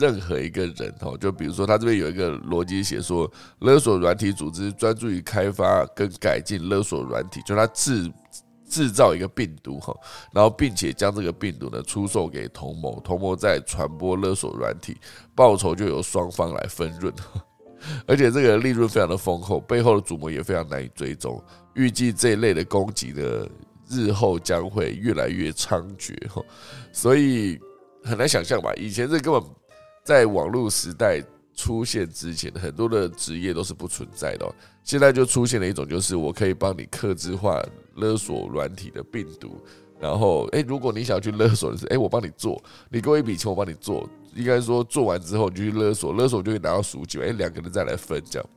[0.00, 3.28] 任何一个人哦，就比如说他这边有一个逻辑写说，
[3.60, 8.10] 勒索软体组织专注于开发跟改进勒索软体，就他自。
[8.72, 9.94] 制造一个病毒哈，
[10.32, 14.96] 然后并且将这个病毒呢出售给同谋，同谋再传播勒索软体，
[15.34, 17.12] 报酬就由双方来分润，
[18.08, 21.38] 而且这个利润非常的丰厚，背后的主谋也非常难以追踪。
[21.74, 23.46] 预计这一类的攻击呢，
[23.90, 26.42] 日后将会越来越猖獗哈，
[26.92, 27.60] 所以
[28.02, 28.72] 很难想象吧？
[28.76, 29.42] 以前这根本
[30.02, 31.22] 在网络时代。
[31.54, 34.54] 出现之前，很多的职业都是不存在的。
[34.82, 37.62] 现在就出现了一种，就是我可以帮你克制化
[37.96, 39.56] 勒索软体的病毒。
[40.00, 44.08] 然后，诶，如果你想要去勒索的是，诶，我帮你做，你给我一笔钱，我帮你做。
[44.34, 47.20] 应该说做完之后你就去勒索，勒索就会拿到赎金。
[47.20, 48.48] 诶，两个人再来分，这样，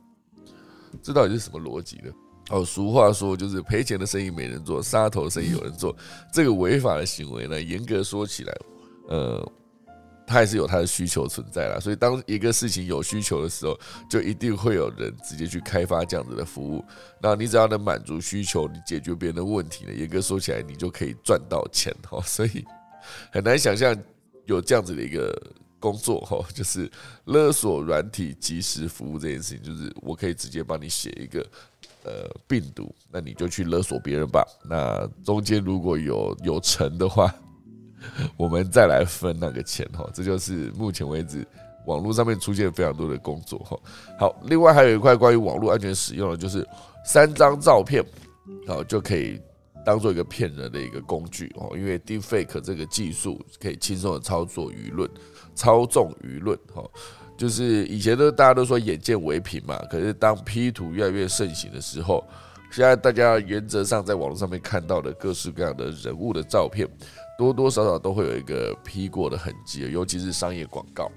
[1.02, 2.10] 这到底是什么逻辑呢？
[2.50, 5.94] 哦，俗话说就是赔钱的生意没人做，杀头的生意有人做。
[6.32, 8.56] 这个违法的行为呢，严格说起来，
[9.08, 9.52] 呃。
[10.26, 13.78] 它还是有它的需求存在啦，所以当一个事情有需求的时候，
[14.10, 16.84] 就一定会有人直接去开发这样子的服务。
[17.22, 22.20] 那你只要能满足需求，你解决别人的问题呢，严格说起来，你就可以赚到钱哈。
[22.26, 22.64] 所以
[23.30, 23.96] 很难想象
[24.46, 25.32] 有这样子的一个
[25.78, 26.90] 工作哈，就是
[27.26, 31.46] 勒索软体即时服务这件事情，就是我可以直接帮你写一个
[32.02, 34.44] 呃病毒，那你就去勒索别人吧。
[34.68, 37.32] 那中间如果有有成的话。
[38.36, 41.46] 我们再来分那个钱哈，这就是目前为止
[41.86, 43.78] 网络上面出现非常多的工作哈。
[44.18, 46.66] 好，另外还有一块关于网络安全使用的，就是
[47.04, 48.04] 三张照片，
[48.66, 49.40] 好就可以
[49.84, 51.76] 当做一个骗人的一个工具哦。
[51.76, 55.08] 因为 Deepfake 这个技术可以轻松的操作舆论、
[55.54, 56.82] 操纵舆论哈。
[57.38, 62.24] 就是以前都大家都说眼见为凭嘛，可是当 P 图越来越盛行的时候，
[62.72, 66.88] 现在大家原则上在网络上面看到的各式各样的人物的照片。
[67.38, 71.10] 多多少少都会有一个 P 过的痕迹，尤其是商业广告，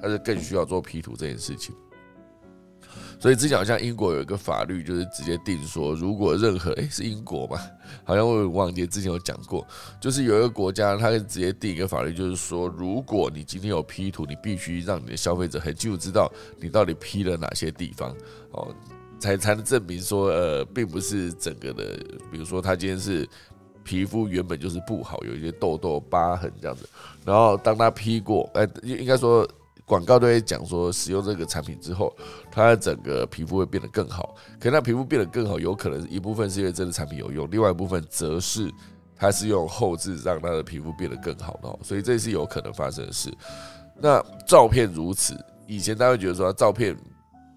[0.00, 1.74] 它是更需要做 P 图这件事情。
[3.18, 7.58] 所以之前好像英国有一个法律，就是直接定说，如果任何诶是英国嘛，
[8.04, 9.66] 好像我忘记之前有讲过，
[10.00, 18.14] 就是有一个国家，它直接定一个法律，就是说，如果你今天有 P 图，你必须让你的消费者很清楚知道你到底 P 了哪些地方
[18.50, 18.74] 哦，
[19.20, 21.96] 才才能证明说，呃，并不是整个的，
[22.30, 23.28] 比如说他今天是。
[23.84, 26.88] 皮肤原本就是不好，有一些痘痘、疤痕这样子。
[27.24, 29.46] 然后当他 P 过，哎，应该说
[29.84, 32.14] 广告都会讲说，使用这个产品之后，
[32.50, 34.34] 他的整个皮肤会变得更好。
[34.60, 38.72] 可那皮肤变得更好，有可能一部分是因为这个产品有用，另外一部分则是
[39.16, 43.32] 他是用后置让他的皮肤变得更好的，所以这是有可能发生的事。
[44.00, 45.34] 那照片如此，
[45.66, 46.96] 以前大家会觉得说照片。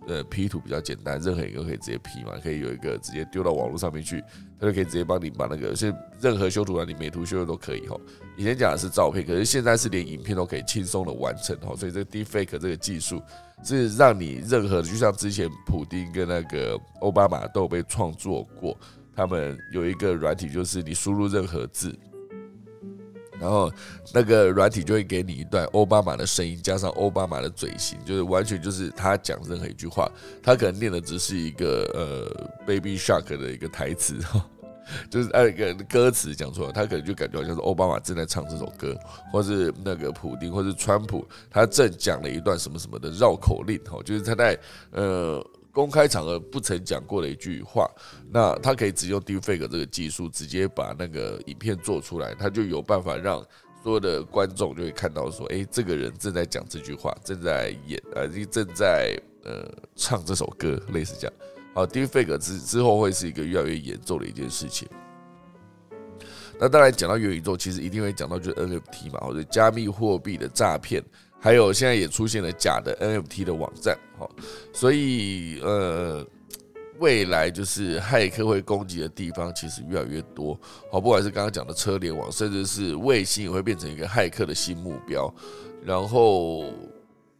[0.07, 4.23] 呃，P 图比较简单，任何一个可以直接 P 嘛，可以有一个直接丢到网络上面去，
[4.59, 7.97] 它就可以直接帮你把那个，是任何修图啊，你美图秀秀都可以哈。
[8.37, 13.21] 以前讲的是照片，可是现在是连影片都可以轻松的完成哈，所以这 Deepfake 这个技术
[13.63, 18.77] 是让你任何，就像之前普丁跟那个奥巴马都有被创作过，
[19.15, 21.97] 他们有一个软体，就是你输入任何字。
[23.39, 23.71] 然后
[24.13, 30.09] 那个软体就会给你一段奥巴马的声音，加上奥巴马的嘴型，就是完全就是他讲任何一句话，
[30.41, 34.17] 他可能念的只是一个呃 Baby Shark 的一个台词，
[35.09, 38.95] 就是那个歌词讲错了，他可能就感觉好像是奥巴马正在唱这首歌，
[39.31, 44.57] 或是那个普丁或是川普他正讲了一段什么什么的绕口令，哈，就是他在
[44.91, 45.45] 呃。
[45.75, 47.85] 公开场合不曾讲过的一句话，
[48.31, 53.45] 那他可以直接用 Deepfake 这个技术，直接把那个影片做出来，他就有办法让
[53.83, 61.33] 所有的观众就会看到说，哎，这个人正在讲这句话，正在演，呃，正在呃唱这首歌，类似这样。
[61.73, 64.87] 好，Deepfake 之之后会是一个越来越严重的一件事情。
[66.57, 71.03] 那当然讲到元宇宙，其实一定会讲到就是 NFT 嘛，或者加密货币的诈骗。
[71.45, 74.27] 还有现在也出现了假的 NFT 的网站，好，
[74.73, 76.25] 所以呃，
[76.97, 80.59] 未来就是骇客会攻击的地方其实越来越多，
[80.91, 85.31] 好，不管是刚刚讲的车联网，甚至是卫星也会变成一个骇客的新目标，
[85.85, 86.73] 然后。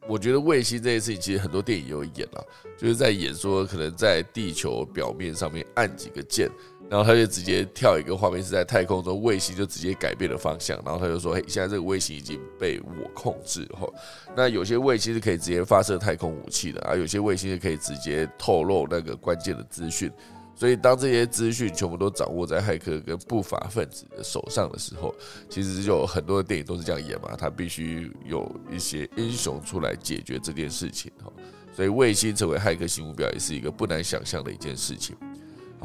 [0.07, 2.45] 我觉得卫星这件事情，其实很多电影有演了，
[2.77, 6.47] 就是在演说可能在地球表面上面按几个键，
[6.89, 13.87] 然后他就直接跳一个画面是在太空中，卫星就直接改变了方向，然后他就说：“嘿，现在这个卫星已经被我控制。”哈，
[14.35, 20.11] 那有些卫星是可以直接发射太空武器的，而有些卫星是可以直接透露那个关键的资讯。
[20.57, 25.13] 所以，当这些资讯全部都掌握在骇客跟不法分子的手上的时候，
[25.49, 27.35] 其实就有很多的电影都是这样演嘛。
[27.37, 31.29] 他必须有一些英雄出来解决这件事情哈。
[31.75, 35.13] 所以，卫星成为骇客新目标也是一个不难想象的一件事情。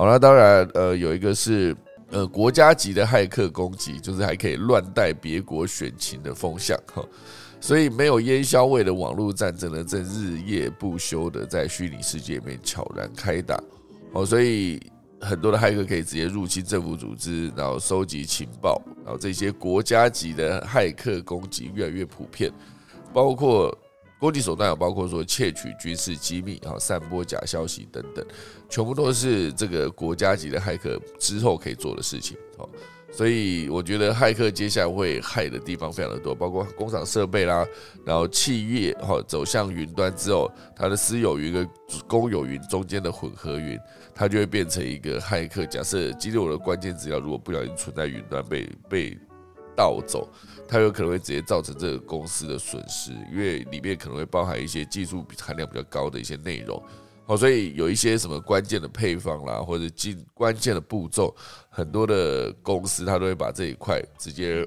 [0.00, 1.76] 好了，当然，呃，有一个是
[2.08, 7.04] 呃国家级的骇客攻击，就是还可以乱带别国选情的风向哈。
[7.60, 13.62] 所以，没有烟消味的网络战争呢，正日夜不休的在虚拟世界里面悄然开打。
[14.14, 14.80] 哦，所以
[15.20, 22.50] 很多的骇客可以直接入侵政府组织，然后收集情报，然后这些国家级的骇客攻击越来越普遍，
[23.12, 23.76] 包括
[24.18, 28.24] 攻击手段有包括说窃取军事机密，然后散播假消息等等，
[28.70, 32.38] 全部都是这个国家级的骇客之后可以做的事情。
[32.56, 32.66] 好。
[33.12, 37.66] 所以我觉得骇客接下来会害的地方非常的多，包括工厂设备啦，
[38.06, 41.68] 然后企业哈走向云端之后，它的私有云跟
[42.06, 43.76] 公有云中间的混合云，
[44.14, 45.66] 它就会变成一个骇客。
[45.66, 49.18] 假设今天我的关键资料如果不小心存在云端被被
[49.76, 50.28] 盗走，
[50.68, 56.80] 它有可能会直接造成这个公司的损失，因为里面可能会包含一些技术含量比较高的一些内容。
[57.26, 61.32] 好，所以有一些什么关键的配方啦，或者进关键的步骤，
[61.68, 64.66] 很多的公司它都会把这一块直接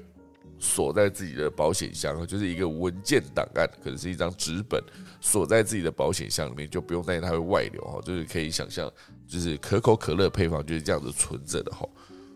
[0.58, 4.82] 锁在自己的保险箱，就是一个文件档案，可能是一张纸本，
[5.20, 8.00] 锁在自己的保险箱里面，就不用担心它会外流哈。
[8.02, 8.90] 就是可以想象，
[9.28, 11.86] 就是可口可乐配方就是这样子存着的哈。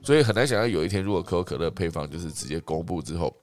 [0.02, 3.34] 所以很难想象有一天，如果可口可乐配方就是直接公布之后。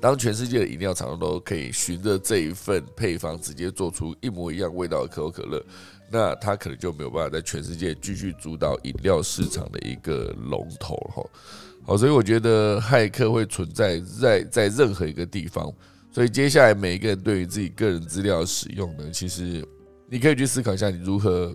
[0.00, 5.64] 当全世界的饮料厂商都可以循着这一份配方直接做出一模一样味道的可口可乐，
[6.10, 11.22] 那它可能就没有办法在全世界继续主导饮料市场的一个龙头哈。
[11.84, 15.72] 好，所以我觉得骇客会存在在在任何一个地方，
[16.12, 19.66] 所以接下来每一个人对于自己个人资料的使用呢，其实
[20.08, 21.54] 你可以去思考一下，你如何。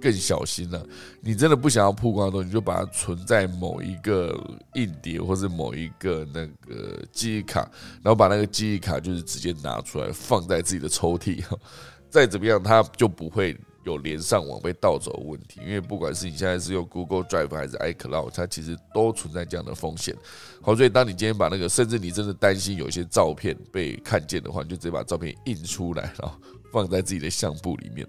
[0.00, 0.86] 更小心了。
[1.20, 4.38] 你真的不想要曝光的东西，你就把它存在某一个
[4.74, 7.60] 硬碟，或是某一个那个记忆卡，
[8.02, 11.42] 然后把那个记忆卡就是直接拿出来放在自己的抽屉。
[12.08, 15.60] 再怎么样，它就不会有连上网被盗走的问题。
[15.60, 20.16] 因为不管是你现在是用 Google Drive 还是 iCloud，它其实都存在这样的风险。
[20.62, 26.38] 好，所以当你今天把那个，甚至你真的担心有些照片被看见的话，你就直接把照片印出来，然后
[26.72, 28.06] 放在自己的相簿里面。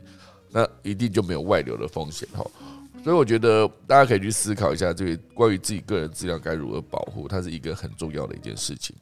[0.51, 2.45] 那一定就没有外流的风险哈，
[3.03, 8.95] 所以我觉得大家可以去思考一下，这个关于自己个人资料该如何保护，它是一个很重要的一件事情。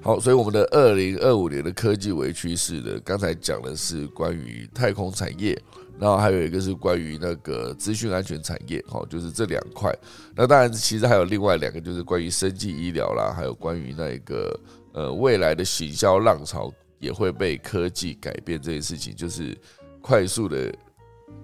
[0.00, 5.56] 好，所以我们的二零二五年的科技为趋势的，刚才讲的是关于太空产业，
[5.98, 9.94] 然后还有一个是关于那个资讯安全产业，哈，就是这两块。
[10.34, 14.58] 那当然，其实还有另外两个，就是关于生技医疗啦，还有关于那一个
[14.92, 19.56] 呃未来的行销浪潮也会被科技改变这件事情，就是。
[20.02, 20.74] 快速的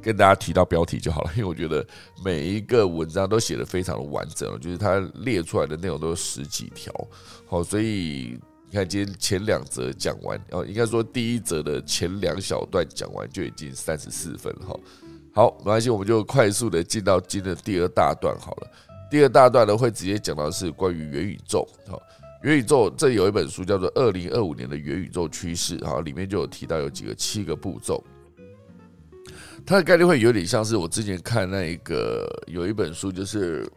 [0.03, 1.87] 跟大家提到标题就好了， 因为我觉得
[2.25, 6.93] 每一个文章都写的非常的完整，就是它列出来的内容都有十几条，
[7.47, 14.79] 好，所以你看今天前两则讲完，哦应该说第一则的前两小段讲完就已经三十四分哈，
[15.33, 18.71] 好，没关系，我们就快速的进到今天的第二大段好了。
[19.11, 21.99] 第二大段呢会直接讲到是关于元宇宙，好，
[22.43, 28.05] 元宇宙这里有一本书叫做《二零二五年的元宇宙趋势》，哈，里面就有提到有几个七个步骤。
[29.69, 33.71] 它的概率会有点像是我之前看那一个有一本书，就是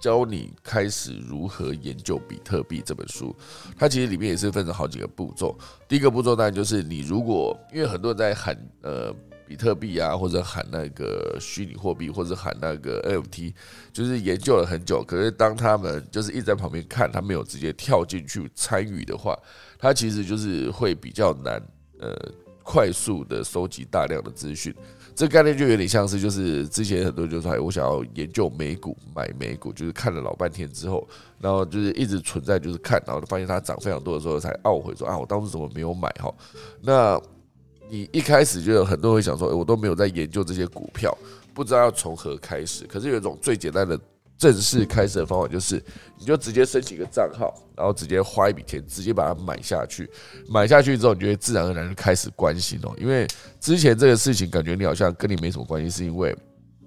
[0.00, 3.34] 教你开始如何研究比特币这本书。
[3.76, 5.58] 它其实里面也是分成好几个步骤。
[5.88, 9.12] 第一个步骤当然就是你如果因为很多人在喊呃
[9.44, 13.52] 比特币啊，或者喊那个虚拟货币，或者喊那个 NFT，
[13.92, 15.02] 就是研究了很久。
[15.02, 19.36] 可是当他们就是一直在旁边看，他没有直接跳进去参与的话，
[19.76, 21.60] 他其实就是会比较难
[21.98, 22.16] 呃。
[22.64, 24.72] 快速的收集大量的资讯。
[25.14, 31.06] 这概念就有点像是，就是之前很多人就说，哎，我想要研究美股，买美股，就是看了老半天之后，
[31.40, 36.32] 然后就是一直存在，就是看，然后发现它涨非常多的时候，才懊悔说啊，我当时怎么没有买哈？
[36.80, 37.20] 那
[37.88, 41.16] 你一开始就有很多人会想说，我都没有在研究这些股票，
[41.52, 42.86] 不知道要从何开始。
[42.86, 43.98] 可是有一种最简单的。
[44.42, 45.80] 正式开始的方法就是，
[46.18, 50.10] 你就直接申请一个账号，然后直接花一笔钱，直接把它买下去。
[50.48, 52.92] 买下去之后，你就会自然而然就开始关心哦。
[52.98, 53.24] 因为
[53.60, 56.36] 之前这个事情感觉你好像跟你没什么关系，是因为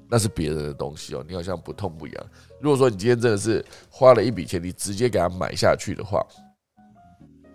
[0.09, 2.25] 那是别人的东西哦，你好像不痛不痒。
[2.59, 6.21] 如果说你今天真的是花了一笔钱，你直接给它买下去的话，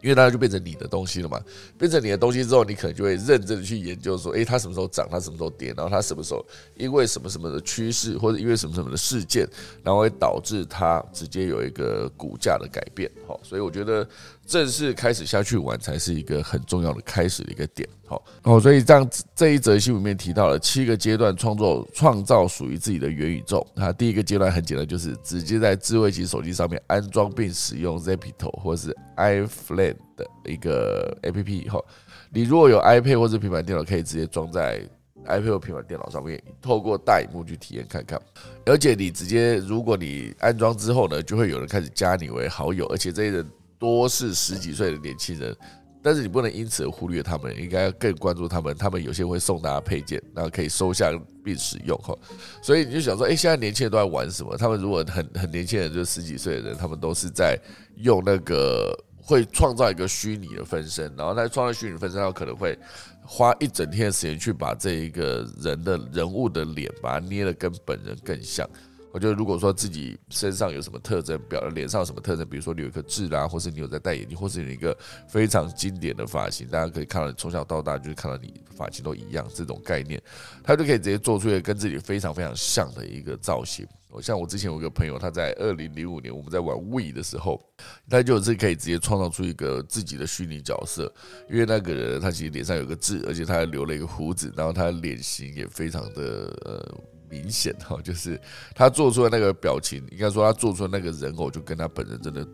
[0.03, 1.41] 因为它就变成你的东西了嘛，
[1.79, 6.45] 变成你的东西之后，你可能就会认真的去研究说，诶，它什么时候涨，它什么时候跌，然后它什么时候
[6.77, 9.49] 因为什么什么的趋势，或者因为什么什么的事件，
[9.83, 13.11] 然后会导致它直接有一个股价的改变。
[13.27, 14.09] 好，所以我觉得。
[14.51, 23.65] 正式开始下去玩才是一个很重要的开始的一个点，好哦，所以这样这一则新闻里面提到了七个阶段创作创造属于自己的元宇宙。
[23.77, 31.87] 那第一个阶段很简单，就是直接在智慧型手机上面安装并使用 Zapito 或是 iFlame 的一个 APP 以后，
[32.31, 34.83] 你如果有 iPad 或者平板电脑，可以直接装在
[35.27, 38.21] iPad 或平板电脑上面，透过大荧幕去体验看看。
[38.67, 43.49] 而且你直接如果你安装之后呢，就会有人开始加你为好友，而且这些人。
[43.81, 45.57] 多是十几岁的年轻人，
[46.03, 48.77] 但是你不能因此忽略他们，应该更关注他们。
[48.77, 51.11] 他们有些会送大家配件，然后可以收下
[51.43, 52.15] 并使用哈。
[52.63, 54.55] 所以你就想说，哎，现在年轻人都在玩什么？
[54.57, 57.59] 他们如果很很年轻人，就十几岁的人，他们都是在
[57.97, 62.79] 用那个会创造一个虚拟的分身，然后在创造虚拟分身，他可能会
[63.25, 68.69] 花一整天的时间去把这一个人的人物的脸，把它捏得跟本人更像。
[69.13, 74.97] 我觉得，如果说自己身上有什么特征，表脸上有什么特征，比如说你有一颗痣啦，或是你有在戴眼镜，或是有一个
[75.29, 80.23] 非常经典的发型，大家可以看到从小到大就是看到你发型都一样这种概念，
[80.63, 83.87] 他就可以直接做出一个跟自己非常非常像的一个造型。
[84.11, 87.61] 我像我之前有一个朋友，他在二零零五年我们在玩 We 的时候，
[88.09, 91.13] 他就是可以直接创造出一个自己的虚拟角色，
[91.49, 97.01] 因为那个人他其实脸上有个痣，而且他还留了一个胡子，然后他的脸型也非常的呃。
[97.31, 98.39] 明显哈， 就是
[98.75, 102.47] 他做出的那个表情，应该说他做出的那个人偶，就跟他本人真的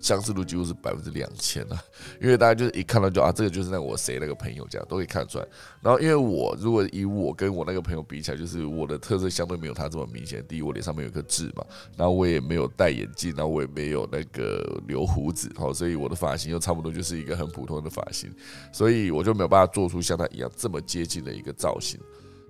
[0.00, 1.78] 相似度几乎是百分之两千了。
[2.20, 5.46] 因为大家就是一看到就啊，这个就是那我谁那个朋友这样都可以看出来。
[5.80, 10.44] 然后因为我如果以我跟我那个朋友比起来，就是我的特色相对没有他这么明显。
[10.48, 11.64] 第一，我脸上面有颗痣嘛，
[11.96, 18.28] 然后我也没有戴眼镜，然后我也没有那个留胡子，好，所以我的发型又差不多就是一个很普通的发型，
[18.72, 22.00] 所以我就没有办法做出像他一样这么接近的一个造型。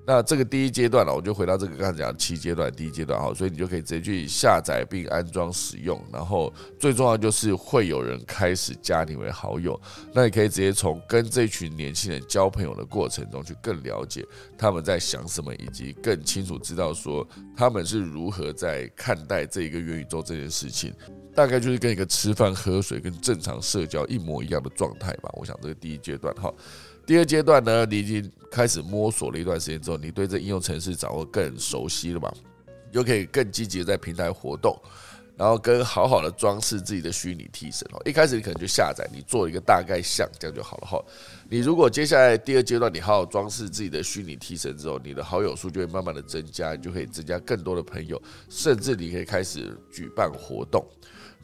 [0.05, 9.81] 那这个第一阶段了，我就回到这个刚才讲七阶段，第一阶段哈，所以你就可以直接去下载并安装使用，然后最重要就是会有人开始加你为好友，
[10.13, 14.27] 那你可以直接从跟这群年轻人交朋友的过程中去更了解
[14.59, 17.25] 他们在想什么，以及更清楚知道说
[17.57, 20.93] 他们是如何在看待这一个元宇宙这件事情，
[21.33, 25.31] 大概就是跟一个吃饭喝水跟正常社交一模一样的状态吧。
[25.35, 26.53] 我想这个第一阶段哈。
[27.05, 32.33] 第二阶段呢，你已经开始摸索了一段时间之后，你对这应用程式掌握更熟悉了嘛？
[32.67, 34.79] 你就可以更积极的在平台活动，
[35.37, 38.01] 然后跟好好的装饰自己的虚拟替身哦。
[38.05, 41.03] 一开始你可能就下载，你做一个大概像，这样就好了哈。
[41.51, 50.87] 你如果接下来第二阶段你好好装饰自己的虚拟替身之后，你的好友数就会慢慢的增加，你就可以增加更多的朋友，甚至你可以开始举办活动。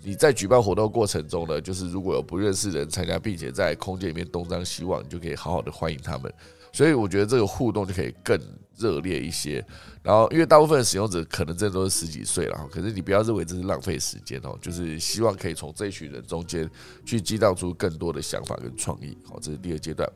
[0.03, 6.33] 你在举办活动过程中呢，就是如果有不认识人参加，并且在空间里面东张西望，你就可以好好的欢迎他们。
[6.73, 8.39] 所以我觉得这个互动就可以更
[8.77, 9.65] 热烈一些。
[10.03, 16.71] 然后，因为大部分使用者可能真的都是十几岁了哈，可是你不要认为这是浪费时间哦，就是希望可以从这群人中间
[17.05, 19.17] 去激荡出更多的想法跟创意。
[19.25, 20.09] 好，这是第二阶段。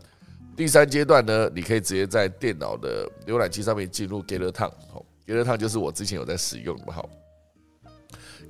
[0.54, 4.70] 第三阶段呢，你可以直接在电脑的浏览器上面进入 Gather Town。
[5.26, 7.08] ，Gather Town 就是我之前有在使用的，好。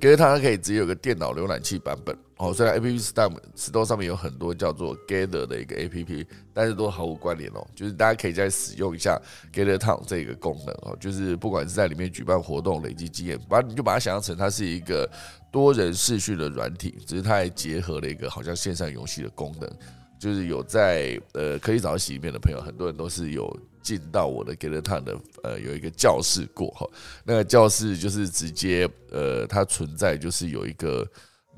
[0.03, 7.65] Gather 它可以直接有个电脑浏览器版本哦，虽然 App Store Store 上面有很多叫做 Gather 的一个 App，但是都毫无关联哦。
[7.73, 9.17] 就是大家可以再使用一下
[9.55, 15.09] Gather Town 这个功能哦，就是不管是在里面举办活动、累积经验，把你就把它想象成它是一个
[15.53, 19.71] 多人视讯的软体，只是它还结合了一个好像线上游戏的功能。
[20.19, 26.89] 就是有在呃科技早起里面的朋友，很多人都是有进到我的 gatton 的呃有一个教室过哈，
[27.25, 31.07] 那个教室就是直接呃它存在就是有一个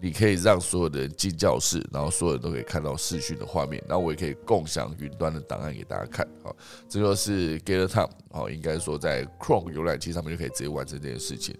[0.00, 6.54] 你可以让所有的人进教室，然后所有人都可以看到视讯的画面，然后我也可以共享云端的档案给大家看哈，
[6.88, 11.56] 这就是 Gather Town 哦，应该说在 Chrome 浏览器上面就可以直接完成这件事情。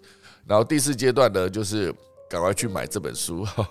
[0.46, 1.94] 然后第四阶段呢，就是
[2.28, 3.66] 赶快去买这本书哈。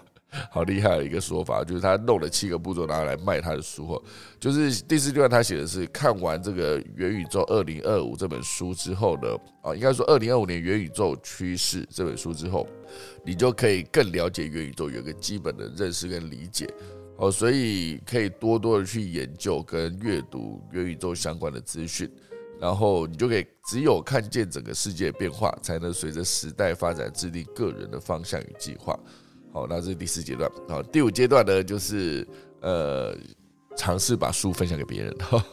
[0.52, 4.04] 好厉害的一个说法，就是他弄了七个步骤拿来卖他的书哦。
[4.40, 12.68] 就是第四段他写的是看完这个《元宇宙二零二五》这本书之后呢，啊，应该说二零二五年元宇宙趋势这本书之后，
[13.26, 16.68] 你就可以更了解元宇宙，有个基本的认识跟理解
[17.18, 17.32] 哦。
[17.32, 22.10] 所以可以多多的去研究跟阅读元宇宙相关的资讯，
[22.60, 28.98] 然后你就可以只有看见整个世界变化，才能随着时代发展制定个人的方向与计划。
[29.54, 30.52] 好，那这是第四阶段。
[30.68, 32.28] 好，第五阶段呢，就是
[32.60, 33.16] 呃，
[33.78, 35.16] 尝试把书分享给别人。
[35.20, 35.46] 哈，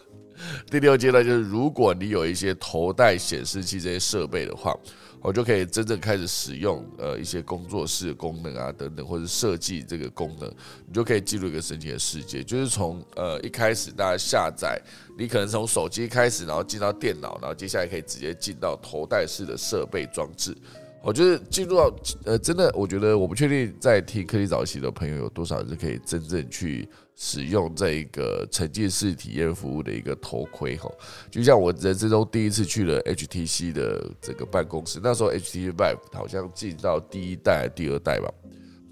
[0.70, 4.74] 第六阶段就是，如果你有一些头戴显示器这些设备的话，
[5.20, 10.48] 我就可以真正开始使用呃一些工作室功能啊等等，或者设计这个功能，
[10.86, 12.42] 你就可以进入一个神奇的世界。
[12.42, 14.80] 就是从呃一开始大家下载，
[15.18, 20.56] 你可能从手机开始，然后进到电脑，然后接下来可以直接进到头戴式的设备装置。
[21.02, 21.90] 我觉得进入到
[22.24, 26.86] 呃，真的，我觉得我不确定在听科技早期的朋友有多少是可以真正去
[27.16, 30.90] 使用这一个沉浸式体验服务的一个头盔哈。
[31.30, 38.30] 就像我人生中第一次去了 HTC 的这个办公室，那时候 HTC Vive 好像进到第一代、第二代吧，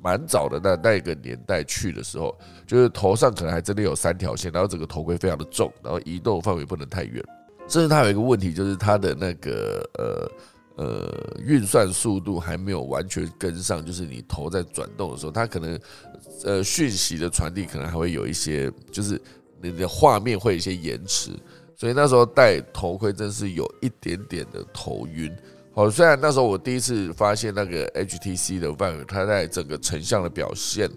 [0.02, 2.34] 蛮早的那那个年代去的时候，
[2.66, 7.22] 就是头上可能还真的有三条线，然后整个头盔非常的重，然后移动范围不能太远，
[7.68, 10.26] 甚至它有一个问题就是它的那个呃。
[10.78, 15.78] 呃，运算速度还没有完全跟上，就是你头在转动的时候，它可能
[16.44, 19.20] 呃讯息的传递可能还会有一些，就是
[19.60, 21.32] 你的画面会有一些延迟，
[21.74, 25.36] 所以那时候戴头盔真是有一点点的头晕。
[25.78, 30.90] 好，虽然那时候我第一次发现那个 HTC 的 VR，它在整个成像的表现，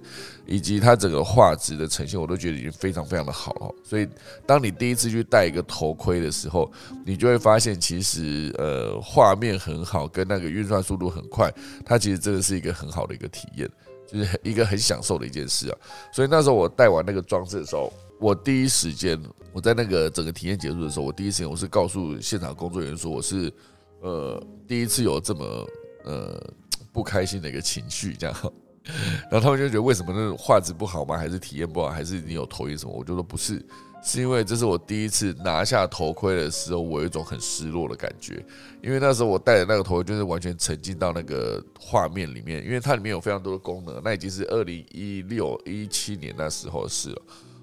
[0.48, 3.76] 以及它整个画质的呈现，我都觉得已经非常非常的好了。
[3.84, 4.08] 所以，
[4.44, 6.72] 当你第一次去戴一个头盔的时候，
[7.06, 11.54] 你就会发现，其实呃画面很好，跟那个运算速度很快，
[11.86, 13.70] 它其实真的是一个很好的一个体验，
[14.12, 15.78] 就是一个很享受的一件事啊。
[16.12, 19.22] 所以那时候我戴完那个装置的时候，我第一时间
[19.54, 23.54] 我在那个整个体验结束的时候，我第一时间我是告诉现场工作人员说我是。
[24.02, 25.68] 呃，第一次有这么
[26.04, 26.54] 呃
[26.91, 28.36] 不开心的一个情绪，这样，
[29.30, 31.16] 然后他们就觉得为什么那种画质不好吗？
[31.18, 31.89] 还是体验不好？
[31.89, 32.91] 还是你有头晕什么？
[32.91, 33.64] 我就说不是，
[34.04, 38.43] 是因为这是我第一次拿下头盔的时候，我有一种很失落的感觉，
[38.82, 47.22] 因为那时候我戴的那个头盔就是完全沉浸到那个画面里面，因为它里面有非常多的功能，那已经是二零一六一七年那时候的事了。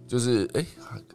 [0.09, 0.65] 就是哎，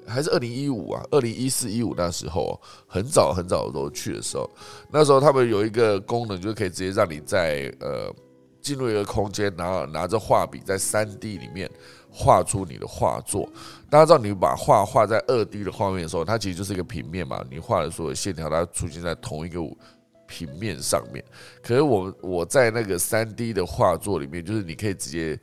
[0.06, 4.48] 还是二零一五啊，二零一四一五那时候，很早很早的时候去的时候，
[4.92, 8.14] 那时候他们有一个功能，就可以直接让你在呃
[8.62, 11.68] 进入一个空间，然后拿着画笔在三 D 里面
[12.12, 13.50] 画出你的画作。
[13.90, 19.60] 大家知道，你把画画在二 D 的画面的时候，它其实就是一个平面嘛，你画的所有线条它出现在同一个
[20.28, 21.26] 平面上面。
[21.64, 25.40] 可是我我在那个三 D 的画作里面，就是你可以直接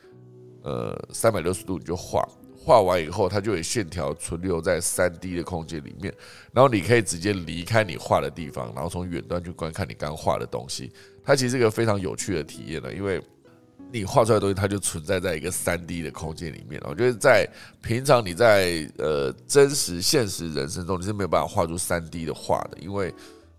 [0.63, 2.25] 呃三百六十度你就画。
[2.63, 6.15] 画完以后，它就有线条存留在三 D 的空间里面，
[6.53, 10.93] 然后你可以直接离开你画的地方，然后从远端去观看你刚画的东西。
[11.25, 13.21] 它其实是一个非常有趣的体验了，因为
[13.91, 16.81] 你画出来的东西，它就存在在一个三 D 的空间里面。
[16.85, 17.49] 我觉得在
[17.83, 23.13] 平常你在呃真实现实人生中，你是没有办法画出三 D 的画的，因为。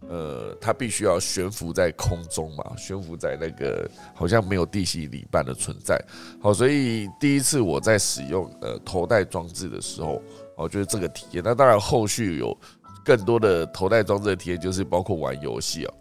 [0.10, 6.04] 呃，它必须要悬浮在空中嘛，悬浮在那个好像没有地心引力般的存在。
[6.42, 10.22] 好，所以第一次我在使用呃头戴装置的时候，
[10.56, 11.44] 哦，就是这个体验。
[11.44, 12.58] 那当然后续有
[13.06, 15.94] 更多的头戴装置的体验，就是包括玩游戏啊。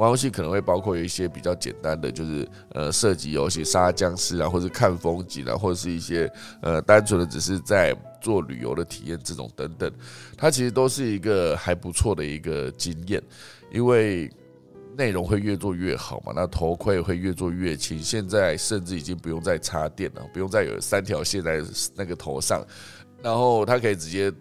[0.00, 6.26] 玩游戏可能会包括一些比较简单的，就是呃射击游戏、杀僵尸啊，或者看风景啊，或者是一些
[6.62, 9.92] 呃单纯的只是在做旅游的体验这种等等，
[10.38, 13.22] 它其实都是一个还不错的一个经验，
[13.70, 14.30] 因为
[14.96, 21.62] 内容会越做越好嘛，那头盔会越做越轻，现在甚至已经不用再插电了，不用再有三条线在
[21.94, 22.66] 那个头上，
[23.22, 24.32] 然后它可以直接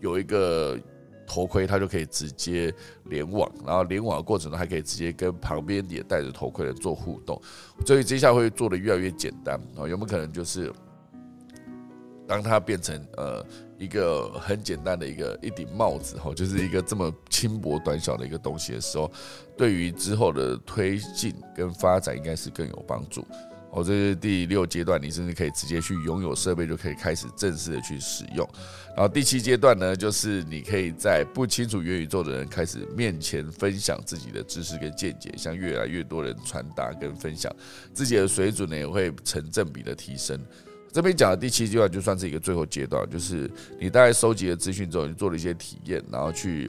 [0.00, 0.78] 有一个。
[1.28, 2.74] 头盔它就可以直接
[3.04, 7.40] 联网，然后联网的过程中还可以直接跟旁边也戴着头盔的做互动，
[7.86, 10.72] 所以接下来会做的越来越简单啊，有没有可能就是
[12.26, 13.44] 当它变成呃
[13.78, 19.10] 一个很简单的一个一顶帽子哈，就是一个这么轻薄短小的一个东西的时候，
[19.56, 23.24] 对于之后的推进跟发展应该是更有帮助。
[23.70, 28.48] 哦，这是第六阶段，你甚至可以直接去拥有设备，就可以开始正式的去使用。
[28.96, 37.54] 然后第七阶段呢，就是你可以在不清楚元宇宙的人开始面前分享自己的知识跟见解，向越来越多人传达跟分享，
[37.92, 40.40] 自己的水准呢也会成正比的提升。
[40.90, 43.48] 这边讲的第七阶段就算是一个最后阶段，就是
[43.78, 46.68] 你大概收集了资讯之后，你做了一些体验，然后去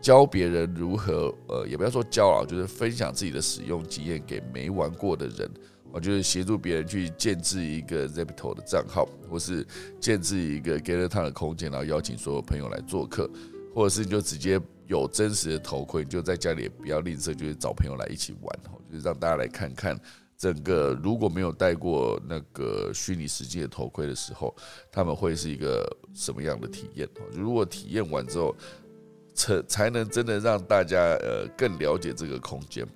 [0.00, 5.48] 教别人如何，呃，也不要说教啊，就是分享自己的使用经验给没玩过的人。
[5.90, 9.66] 我就是协助别人去建制一个 Zepto 的账号，或是
[9.98, 13.28] 建制一个 Gateron 的空间，然后邀请所有朋友来做客，
[13.74, 18.60] 或者是你就直接有真实的头盔，你就在家里也不要吝啬，就是找朋友来一起玩，
[18.90, 19.98] 就是让大家来看看
[20.36, 24.54] 整个如果没有戴过那个虚拟世界的头盔的时候，
[24.92, 25.84] 他们会是一个
[26.14, 27.08] 什么样的体验？
[27.32, 28.54] 如果体验完之后，
[29.34, 32.86] 才才能真的让大家呃更了解这个空间。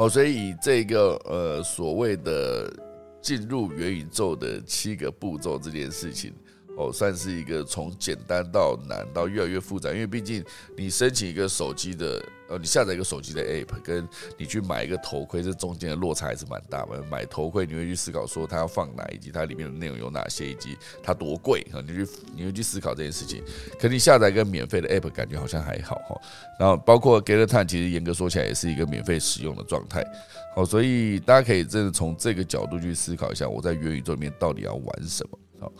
[0.00, 2.72] 好，所以以这个呃所谓的
[3.20, 6.32] 进入元宇宙的七个步骤这件事情。
[6.80, 10.42] 哦，算是一个从简单到难到越来越复杂，因为毕竟
[10.74, 14.08] 你申请一个手机的，呃，你下载一个手机的 app，跟
[14.38, 17.02] 你去买一个头盔，这中间的落差还是蛮大的。
[17.10, 23.44] 买头盔你会去思考说它要放哪，以及它里面的内容有哪些，以及它多贵啊，你去你会去思考这件事情。
[23.78, 26.18] 可你下载一个免费的 app，感觉好像还好哈。
[26.58, 30.02] 然后包括 Get Time，其实严格说起来也是一个免费使用的状态。
[30.56, 35.38] 好，所以大家可以真的从这个角度去思考一下，我在元宇宙里面到底要玩什么？
[35.60, 35.72] 好。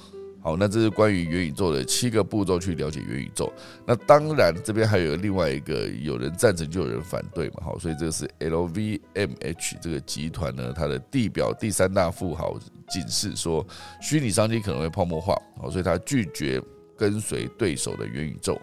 [0.42, 3.52] 好，那这是关于元宇宙的七个步骤去了解元宇宙。
[3.86, 7.56] 那当然，这边还有另外一个，有人赞成就有人反对嘛。
[7.62, 13.66] 好，所以这个是 LVMH 这个集团呢，它的地表第三大富豪警示说，
[14.00, 15.36] 虚拟商机可能会泡沫化。
[15.58, 16.62] 好，所以他拒绝
[16.96, 18.58] 跟随对手的元宇宙。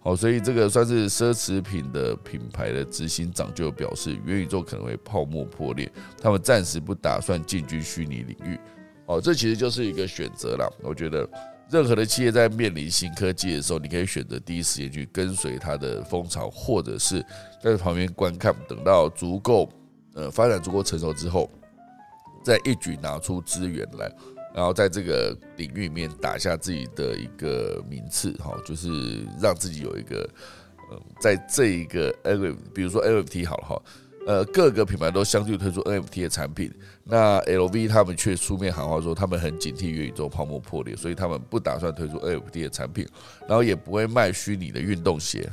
[0.00, 8.60] 好，所以这个算是奢侈品的品牌的执行长就表示，元宇宙可能会泡沫破裂，他们暂时不打算进军虚拟领域。
[9.06, 10.72] 哦，这其实就是一个选择了。
[10.82, 11.28] 我觉得
[11.70, 17.24] 任何的企业在面临新科技的时候，你可以选择第一时间去跟随它的风潮，或者是
[17.62, 19.68] 在旁边观看，等到足够
[20.14, 21.50] 呃发展足够成熟之后，
[22.42, 24.10] 再一举拿出资源来，
[24.54, 30.28] 然后在这个领域里面打下自己的一个名次，哈，就是让自己有一个
[30.90, 33.82] 呃，在这一个 L，比如说 LFT 好了哈。
[34.26, 36.72] 呃，各个品牌都相继推出 NFT 的产品，
[37.04, 43.06] 那 LV 他们却出面喊话说，他们很警惕元宇宙泡沫破裂，所以他们不打算推出 NFT 的产品，
[43.46, 45.46] 然后也不会卖虚拟的运动鞋。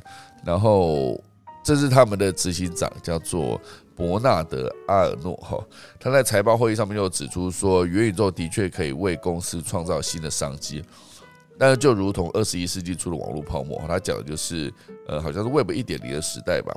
[0.45, 1.22] 然后，
[1.63, 3.59] 这是他们的执行长叫做
[3.93, 5.61] 伯纳德·阿尔诺哈，
[5.99, 10.82] 他在财报会议上面就指出说，元宇宙的确可以为公司创造新的商机，
[11.59, 14.74] 但是就如同二十一世纪初的网络泡沫，他讲的就是
[15.07, 16.74] 呃，好像是 Web 一点零的时代吧。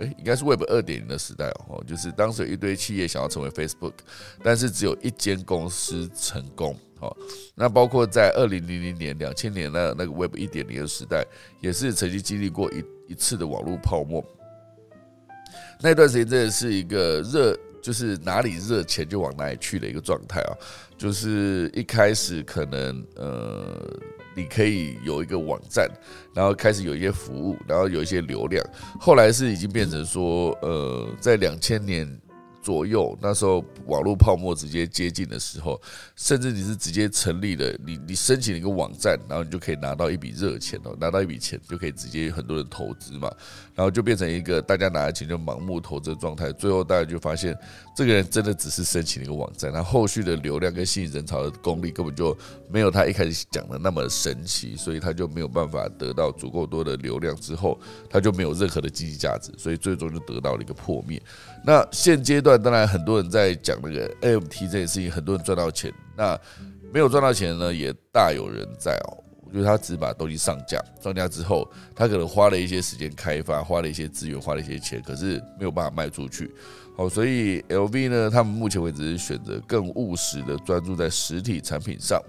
[0.00, 3.92] 哎，应该是 Web 二点零的时代哦，就是当时有一堆企业想要成为 Facebook，
[4.42, 6.76] 但是只有一间公司成功。
[6.98, 7.16] 好，
[7.54, 11.24] 那包括在二零零零年、两千年的那个 Web 一点零的时代，
[11.60, 14.24] 也是曾经经历过一一次的网络泡沫。
[15.80, 20.52] 那段时间真的是一个热，就是哪里热钱就往哪里去的一个状态啊。
[20.98, 24.00] 就是一开始可能呃。
[24.34, 25.88] 你可以有一个网站，
[26.34, 28.64] 然后开始有一些服务，然后有一些流量。
[29.00, 32.06] 后来是已经变成说，呃，在两千年。
[32.64, 35.78] 左右，那时候网络泡沫直接接近的时候，
[36.16, 43.30] 甚至你是直接成立了，你你申请了一个网站，然后你就可以拿到一笔热钱哦，拿到一笔钱就可以直接很多人投资嘛，
[43.74, 47.54] 然后就变成一个大家拿了钱就盲目投资的状态，最后大家就发现
[47.94, 52.34] 这个人真的只是申请了一个网站，他后续的流量跟吸引人潮的功力根本就
[52.70, 61.20] 没有他一开始讲的那么神奇，所以他就没有办法得到足够多的流量之后，他就没有任何的经济价值，所以最终就得到了一个破灭。
[61.66, 65.92] 那现阶段那当然很多人在讲那个 A M T 这件事情，很多人赚到钱。
[66.16, 66.38] 那
[66.92, 69.18] 没有赚到钱呢，也大有人在哦。
[69.42, 76.54] 我觉得他只把东西上架，上架之后，他可能花了一些时间开发，花了一些资源，花了一些钱，可是没有办法卖出去。
[76.96, 82.22] 好，所以 LV 呢，他们目前为止是选择更务实的，专注在实体产品上。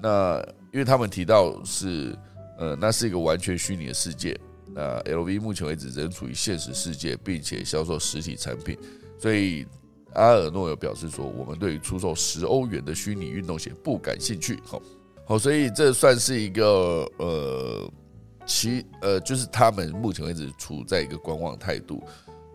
[0.00, 0.40] 那
[0.72, 2.16] 因为他们提到是，
[2.58, 4.38] 呃，那是一个完全虚拟的世界。
[4.72, 8.78] 那 LV 目前为止仍处于现实世界，并且销售实体产品，
[9.18, 9.66] 所以
[10.14, 14.58] 阿尔诺有表示说，我们对于出售十欧元的虚拟运动鞋不感兴趣。
[14.64, 14.80] 好，
[15.26, 17.90] 好，所以这算是一个呃，
[18.46, 22.02] 其呃，就是他们目前为止处在一个观望态度。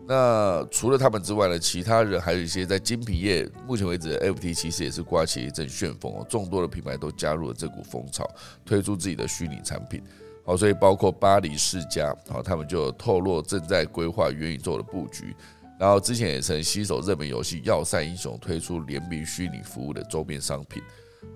[0.06, 8.28] 那除了他们之外呢，其他人还有一些在精品业，目前为止 FT 其实也是刮起一阵旋风哦，众多的品牌都加入了这股风潮，
[8.66, 10.02] 推出自己的虚拟产品。
[10.44, 15.34] 好，所以包括巴黎世家，好，他们就透露正在规划元宇宙的布局。
[15.78, 20.82] 然后之前也曾携手热门游戏《要塞英雄》推出联名虚拟服务的周边商品。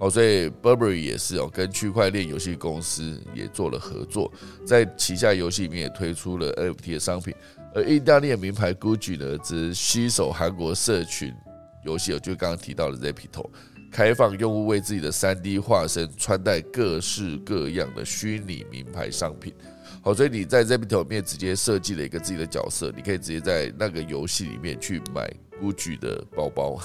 [0.01, 4.30] 哦，所以 Burberry 也是哦，跟区块链游戏公司也做了合作，
[4.66, 7.34] 在旗下游戏里面也推出了 NFT 的商品。
[7.74, 11.34] 而意大利的名牌 Gucci 呢，则携手韩国社群
[11.84, 13.49] 游戏，就刚刚提到的 Zepito。
[13.91, 19.55] 开放用户为自己的三 D 化身穿戴各式各样的虚拟名牌商品，
[20.01, 25.30] 好，所以你在 z e p t o 里面直接设计了一个自己的角色，你可以直接在那个游戏里面去买
[25.61, 26.76] GUCCI 的包包，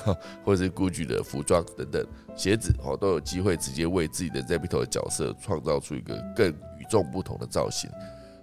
[0.43, 2.05] 或者是 GUCCI 的服装等等
[2.36, 7.89] 鞋子哦，都有机会直接为自己的 Zapito 的角色创造出一个更与众不同的造型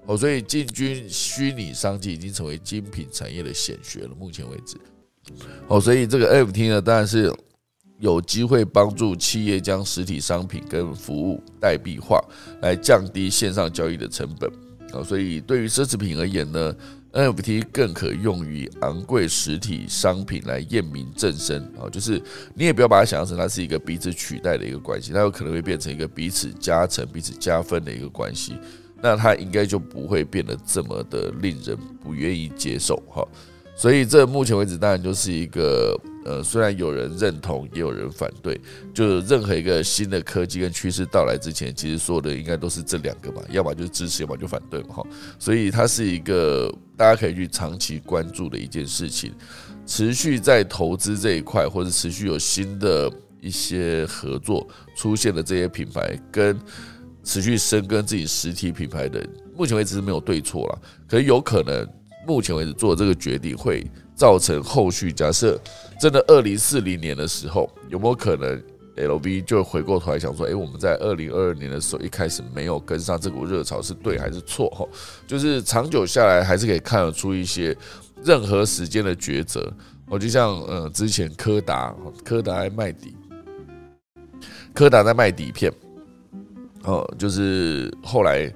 [0.07, 0.17] 哦。
[0.17, 4.11] 所以进军虚拟商机已经成为精品产业的显学了。
[4.17, 4.77] 目前为止，
[5.67, 7.35] 哦，所以这个 FT 呢，当然是
[8.01, 12.19] 有机会帮助企业将实体商品跟服务代币化，
[12.63, 14.51] 来降低线上交易的成本
[14.93, 15.05] 啊。
[15.05, 16.75] 所以对于奢侈品而言呢
[17.13, 22.23] ？NFT 更可用于昂贵实体商品来验明正身啊，就是
[22.55, 28.57] 你也不要把它想象成它是一个彼此取代的一个关系，它有可能会变成一个彼此加成、彼此加分的一个关系，
[29.03, 33.27] 那它应该就不会变得这么的令人不愿意接受哈。
[33.81, 35.99] 所以这目前为止当然就是一个。
[36.23, 38.61] 呃，虽然有人认同，也有人反对，
[38.93, 45.07] 就任何一个新的科技跟趋势到来之前，其实说的应该都是这两个嘛，要么就是支持，要么就反对嘛，哈。
[45.39, 49.33] 所以它是一个大家可以去长期关注的一件事情，
[49.87, 53.11] 持续在投资这一块，或者持续有新的
[53.41, 56.55] 一些合作出现的这些品牌，跟
[57.25, 59.27] 持续深耕自己实体品牌的，
[59.57, 60.79] 目前为止是没有对错了，
[61.09, 61.89] 可是有可能
[62.27, 63.85] 目前为止做这个决定会。
[64.21, 65.59] 造成后续假设
[65.99, 68.63] 真的二零四零年的时候，有没有可能
[68.97, 74.69] L V 就回过头来想说，哎，我们在二零二二年的时候一开始没有跟上这股热潮，是对还是错？
[74.69, 74.87] 哈，
[75.27, 77.75] 就是长久下来还是可以看得出一些
[78.23, 79.73] 任何时间的抉择。
[80.07, 83.17] 我就像呃之前柯达，柯达在卖底，
[84.75, 85.73] 柯达在卖底片，
[86.83, 88.53] 哦，就是后来。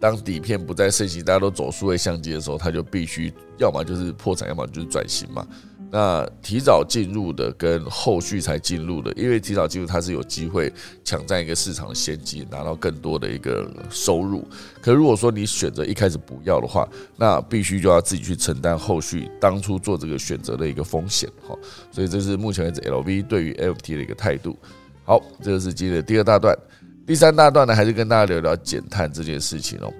[0.00, 5.46] 当底片不再盛行，大家都走数位相机的时候，它就必须要么就是破产，要么就是转型嘛。
[5.92, 10.72] 那提早进入的跟后续才进入的，因为提早进入它是有机会
[11.04, 14.46] 抢占一个市场的先机，拿到更多的一个收入。
[14.80, 21.58] 可如果说你选择一开始不要的话，那必须就要自己去承担后续当初做这个选择的一个风险哈。
[21.90, 24.56] 所以这是目前为止 LV 对于 FT 的一个态度。
[25.04, 26.56] 好，这个是今天的第二大段。
[27.10, 29.92] 第三大段呢，还是跟大家聊聊减碳这件事情哦。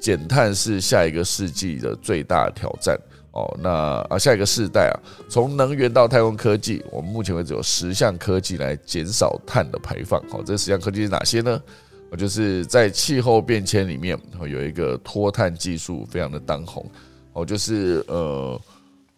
[0.00, 2.98] 减碳是下一个世纪的最大挑战
[3.30, 3.56] 哦。
[3.62, 3.70] 那
[4.10, 4.94] 啊，下一个世代啊，
[5.28, 10.20] 从能源到太空科技，我们目前为止有十项科技来减少碳的排放。
[10.28, 11.62] 好，这十项科技是哪些呢？
[12.10, 16.84] 我就是在气候变迁里面，有一个脱碳技术非常的当红。
[17.32, 18.60] 哦，就是呃。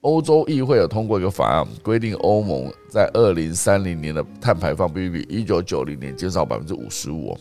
[0.03, 7.37] 欧洲议会有通过一个法案，规定欧盟在二零三零年的碳排放必须比一九九零年减少百分之五十五。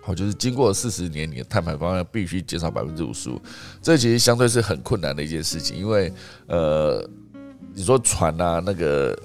[0.00, 3.40] 好，就是经过四十年，你的碳排放量必须减少百分之五十五。
[3.80, 6.12] 这其实相对是很困难的一件事情，因为
[6.46, 7.04] 呃，
[7.74, 9.16] 你说船啊，那个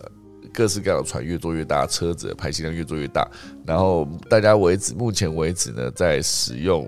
[0.54, 3.28] 各式各样的船越做越大，车子排气量越做越大，
[3.66, 6.88] 然后大家为止，目前为止呢，在使用。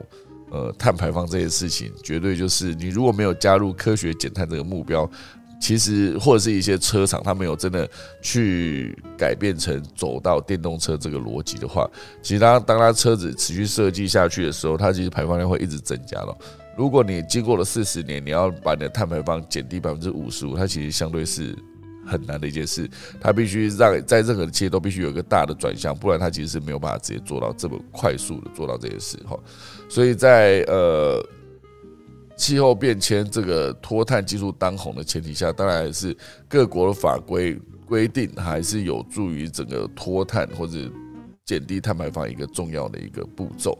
[0.52, 5.10] 呃，碳排放这件事情，绝对就是你如果没有加入科学减碳这个目标，
[5.62, 7.88] 其实或者是一些车厂，它没有真的
[8.22, 11.90] 去改变成走到电动车这个逻辑的话，
[12.22, 16.36] 其实当当它车子持续设计下去的时候，它其实排放量会一直增加了。
[16.78, 21.56] 如果你经过了四十年，你要把你的碳排放减低百分之五十五，它其实相对是。
[22.06, 22.90] 很难的一件事，
[23.22, 29.38] 它必须让在任何的企业都必须有一个大的转向，不然它其实是没有办法直接做到这么快速的做到这件事哈。
[29.90, 31.22] 所以在呃
[32.38, 36.16] 气候变迁这个脱碳技术当红的前提下，当然是
[36.48, 40.78] 各国的法规规定还是有助于整个脱碳或者
[41.44, 43.78] 减低碳排放一个重要的一个步骤。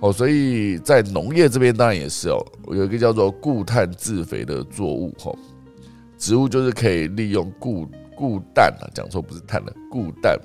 [0.00, 2.38] 哦，所以在农业这边当然也是哦，
[2.68, 5.36] 有一个叫做固碳自肥的作物哈。
[6.16, 10.38] 植物就是可以利用固固氮啊，讲错不是碳了固氮，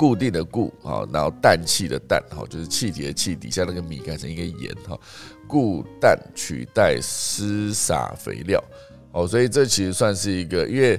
[0.00, 4.98] 固定的固啊，然后氮气的氮哈，就是气体的气底下那个米改成一个盐哈，
[5.46, 8.64] 固氮取代施撒肥料
[9.12, 10.98] 哦，所以这其实算是一个，因为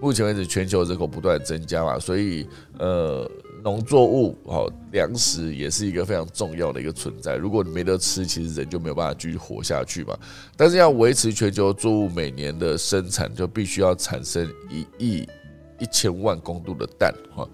[0.00, 3.28] 目前为止全球人口不断增加嘛，所以呃。
[3.64, 7.34] 农作物哦，粮食也是一个非常重要的一个存在。
[7.34, 10.16] 如果你没得吃，其实人就没有办法继续活下去嘛。
[10.56, 15.28] 但是要维持全球作物每年的生产，就必须要产生一亿
[15.80, 17.48] 一千万公度的氮哈。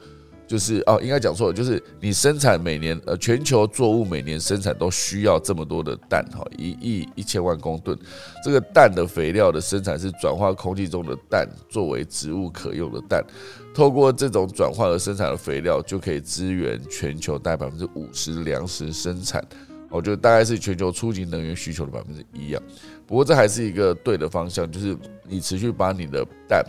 [0.52, 7.98] 就是哦，应该讲错了，就是你生产每年呃，全球作物每年生产都需要这么多的氮哈，一亿一千万公吨。
[8.44, 13.24] 这个氮的肥料的生产是转化空气中的氮作为植物可用的氮，
[13.72, 19.42] 透过这种转化而生产的肥料就可以支援全球大概百分之五十粮食生产，
[19.88, 22.62] 我觉得大概是全球初级能源需求的百分之一样。
[23.06, 24.94] 不过这还是一个对的方向，就是
[25.26, 26.62] 你持续把你的氮，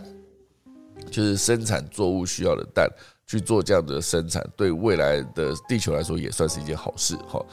[1.10, 2.88] 就是生产作物需要的氮。
[3.26, 7.44] 去做这样的生产，对未来的地球来说也算是一件好事哈。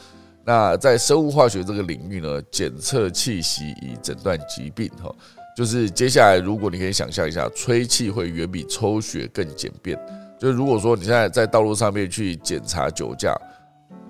[0.44, 5.14] 那在生物化学这个领域呢，检测气息以诊断疾病哈，
[5.56, 9.98] 就是接下来如果你可以想象一下，吹气会远比抽血更简便。
[10.40, 13.32] 就如果说你现在在道路上面去检查酒驾，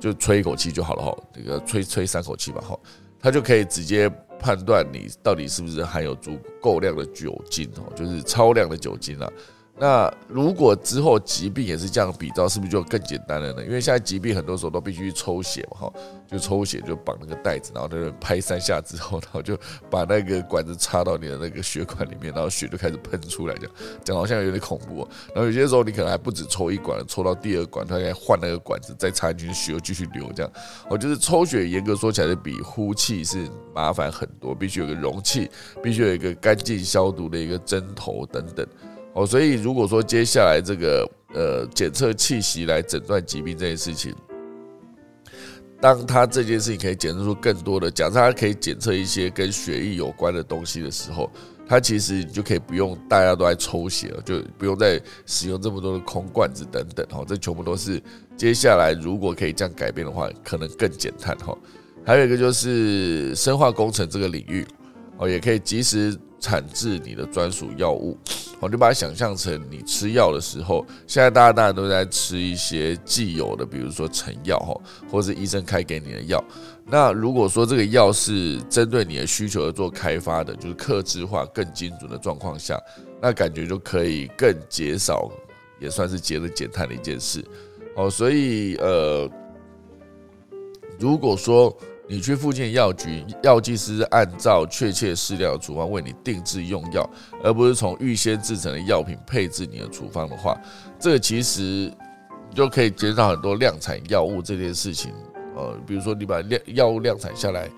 [0.00, 2.74] 就吹一口气就好了哈，这个吹吹三口气吧哈，
[3.20, 4.10] 它就可以直接
[4.40, 9.30] 判断你到底是不是含有足够量的酒精哦，就是超量的酒精了。
[9.78, 13.64] 那如果之后疾病也是这样比照，是不是就更简单了呢？
[13.64, 15.92] 因为现在疾病很多时候都必须抽血嘛，哈，
[16.30, 19.58] 就抽血就绑那个袋子，然后在那拍三下之后，然后就
[19.90, 25.08] 把那个管子插到你的那个血管里面，然后血就开始喷出来，这样讲好像有点恐怖。
[25.34, 30.52] 然后有些时候你可能还不止抽一管，抽到第二管，他该换那个管子再插进去，血又继续流，这样。
[30.88, 35.50] 我就是抽血，严格说起来是比呼气是麻烦很多，必须有个容器，
[35.82, 38.64] 必须有一个干净消毒的一个针头等等。
[39.14, 44.14] 哦，所以如果说接下来这个呃检测气息来诊断疾病这件事情，
[45.80, 51.30] 当他这件事情可以检测出更多的，假设他可以检测一些跟血液有关的东西的时候，
[51.66, 57.06] 他其实你就可以不用大家都在抽血了，就不用再使用这么多的空罐子等等。
[57.10, 58.02] 哈，这全部都是
[58.34, 61.36] 接下来如果可以这样改变的话，可能更减碳。
[61.38, 61.54] 哈，
[62.02, 64.66] 还有一个就是生化工程这个领域，
[65.18, 66.18] 哦，也可以及时。
[66.42, 68.18] 产制你的专属药物，
[68.58, 74.74] 我就把它想象成你吃药的时候，现在大家大家都在吃一些既有的，比如说成药哈，
[75.08, 76.42] 或是医生开给你的药。
[76.84, 82.76] 那如果说这个药是针对你的需求而做开发的，就是克制化、更精准的状况下，
[83.20, 85.30] 那感觉就可以更减少，
[85.78, 87.42] 也算是节能减碳的一件事。
[87.94, 89.30] 哦，所以呃，
[90.98, 91.72] 如果说。
[92.08, 97.08] 你去附近药局，药剂师按照确切饲料处方为你定制用药，
[97.42, 100.58] 而不是从预先制成的药品配置你的处方的话，
[100.98, 101.92] 这个其实
[102.54, 105.12] 就可以减少很多量产药物这件事情。
[105.56, 107.68] 呃，比如说你把量药物量产下来。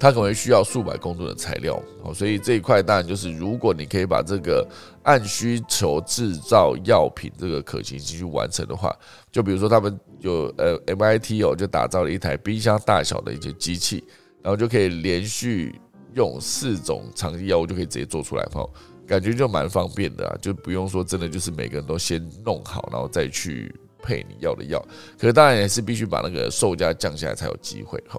[0.00, 4.66] 它可能需要数百公吨的材料，哦，所以这一块当然就是，如果你可以把这个
[5.02, 8.96] 按需求制造药品这个可行性去完成的话，
[9.30, 14.02] 就比如说他们有呃 MIT 哦，就打造了一台冰箱大小的一些机器，
[14.42, 15.78] 然后就可以连续
[16.14, 18.66] 用四种常见药物就可以直接做出来，哈，
[19.06, 23.70] 感觉就蛮方便的啊，就不用说真的就是每个人都先弄好，然后再去
[24.02, 24.82] 配你要的药，
[25.18, 28.18] 可是当然也是必须把那个售价降下来才有机会，哈。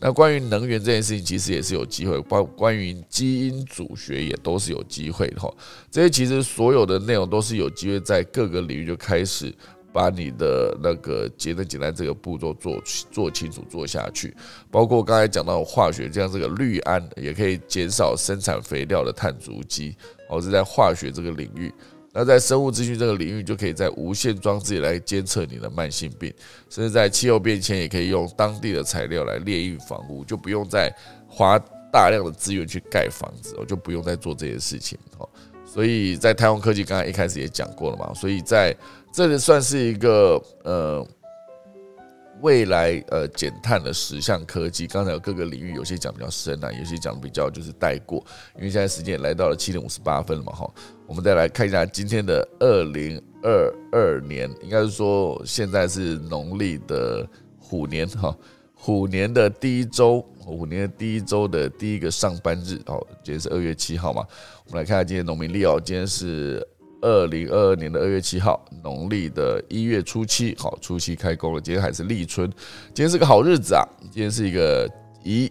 [0.00, 5.52] 那关于能源这件事情，其实也是有机会，包关于基因组学也都是有机会的哈。
[5.90, 9.52] 这些其实所有的内容都是有机会在各个领域就开始
[9.92, 12.80] 把你的那个节能减碳这个步骤做
[13.10, 14.32] 做清楚做下去。
[14.70, 19.96] 包括刚才讲到化学，像这个氯胺也可以减少生产肥料的碳足迹，
[20.28, 21.72] 哦是在化学这个领域。
[22.18, 26.34] 那在生物资讯这个领域，就可以在无线装置来监测你的慢性病，
[26.68, 30.92] 甚至在气候变迁，也可以用当地的材料来炼狱房屋，就不用再
[31.28, 31.56] 花
[31.92, 34.98] 大量的资源去盖房子，我就不用再做这些事情。
[35.18, 35.28] 哦，
[35.64, 38.76] 所以在太空科技，刚才一开始也讲过了嘛，所以在
[39.12, 41.06] 这里算是一个呃。
[42.40, 48.24] 未来呃减碳的十项科技，刚才有各个领域，有些讲比较深啊，有些讲比较就是带过，
[48.56, 50.70] 因为现在时间也来到了七点五十八分了嘛哈，
[51.06, 57.28] 我们再来看一下今天的二零二二年，应该是说现在是农历的
[57.58, 58.36] 虎年哈，
[58.74, 64.24] 虎年的第一周，虎年的第一周的第一个上班日哦，今天是二月七号嘛，
[64.66, 66.66] 我们来看下今天农民历哦，今天是。
[67.00, 71.60] 二零二二年的二月七号，农历的一月初七，好，初七开工了。
[71.60, 72.50] 今天还是立春，
[72.94, 73.86] 今天是个好日子啊！
[74.10, 74.90] 今天是一个
[75.22, 75.50] 一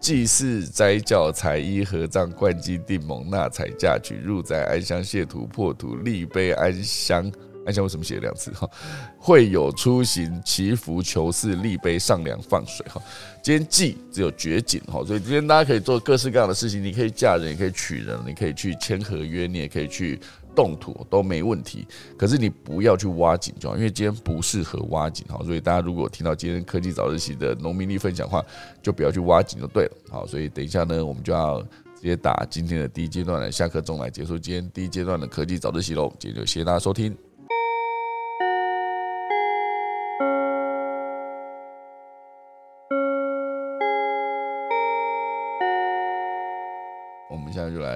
[0.00, 7.30] 祭祀、斋教、采衣、合葬、灌祭、定盟、纳采、嫁娶、入宅、安香、谢土、破土、立碑、安香。
[7.66, 8.50] 安香为什么写两次？
[8.50, 8.68] 哈，
[9.16, 12.84] 会有出行、祈福、求事、立碑、上梁、放水。
[12.90, 13.00] 哈，
[13.42, 14.78] 今天祭只有绝景。
[14.86, 16.84] 哈，所以今天大家可以做各式各样的事情。
[16.84, 20.20] 你可以嫁人，也可以娶人，你可以去签合约，你也可以去。
[20.54, 21.86] 动土都没问题，
[22.16, 25.40] 可是你不要去挖井就好，因为今天不适合挖井哈。
[25.44, 28.44] 所以大家如果听到今天科技早自习的农民力分享话，
[28.82, 29.92] 就不要去挖井就对了。
[30.10, 36.12] 好，所以等一下呢，我们就要直接打今天的第一阶段的下课钟来结束今天第一阶段的科技早自习喽。
[36.18, 37.23] 今天就谢谢大家收听。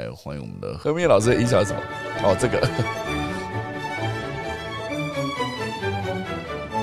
[0.09, 1.80] 来欢迎我们的何明老师的音效什么？
[2.22, 2.59] 哦，这个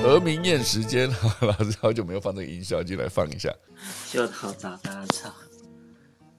[0.00, 1.08] 何明宴时间，
[1.42, 3.52] 老师好久没有放这个音效，进来放一下。
[4.10, 5.32] 就好早大家唱。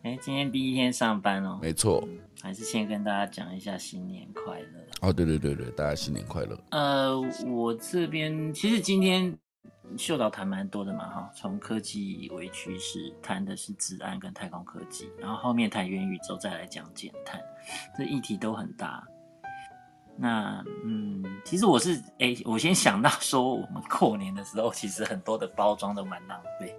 [0.04, 1.60] 哎，今天第一天上班哦。
[1.62, 2.08] 没错。
[2.42, 4.68] 还是先跟大家讲一下新年快乐。
[5.02, 6.58] 哦，对对对对，大家新年快乐。
[6.70, 9.36] 呃，我这边其实今天
[9.96, 17.42] 秀导谈蛮多的嘛，哈，从科技为趋势，谈的是治安跟太空科技，然后后面谈元宇宙，再来讲减碳，
[17.98, 19.04] 这议题都很大。
[20.16, 26.76] 那嗯，其实我是哎，我先想到说，我们过年的时候，其实很多的包装都蛮浪费，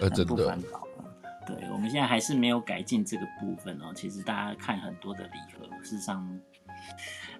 [0.00, 0.58] 呃，真的，
[1.46, 3.92] 对，我们现在还是没有改进这个部分哦。
[3.94, 6.40] 其实大家看很多的礼盒，事实上。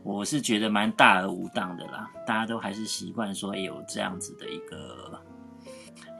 [0.05, 5.20] 我是觉得蛮大而无当的啦，大家都还是习惯说有这样子的一个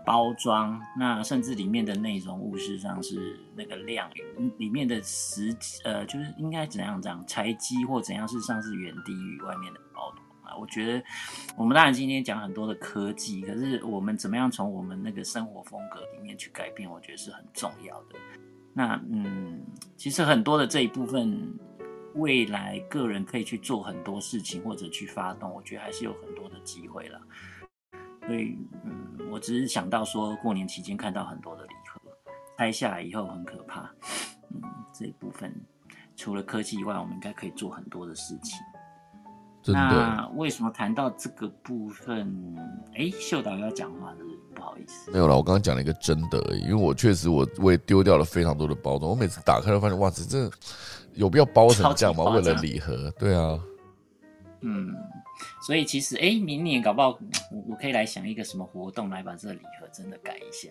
[0.07, 4.09] 包装，那甚至里面的内容物事上是那个量，
[4.57, 10.23] 里面的实呃就是应该怎样讲，材积或怎样事实上是远低于外面的包装。
[10.61, 11.05] 我觉得
[11.57, 18.17] 我们当然今天讲很多的科技，可是我们怎么样从我们那个生活风格里面去改变，我觉得是很重要的。
[18.75, 19.61] 那嗯，
[19.97, 21.59] 其实很多的这一部分。
[22.15, 27.21] 未来个人可以去做很多事情，或者去发动，我觉得还是有很多的机会了。
[28.27, 32.01] 所以，嗯，我只是想到说过年期间看到很多的礼盒
[32.57, 33.91] 拆下来以后很可怕。
[34.51, 35.53] 嗯，这一部分
[36.15, 38.59] 除了科技以外，我们应该可以做很多的事情。
[39.65, 42.57] 那为什么谈到这个部分？
[42.95, 45.11] 哎，秀导要讲话是不好意思。
[45.11, 50.51] 没有了，我刚刚讲了一个真的而已，因为我确实我我也丢掉了非常多的包装，我每次打开都发现，哇，这这。
[51.15, 52.25] 有必要包成这样吗？
[52.25, 53.59] 为了礼盒，对啊。
[54.61, 54.95] 嗯，
[55.67, 57.19] 所以其实，哎，明年搞不好，
[57.51, 60.71] 我我可以来想一个什么活动，来把这个礼盒真的改一下，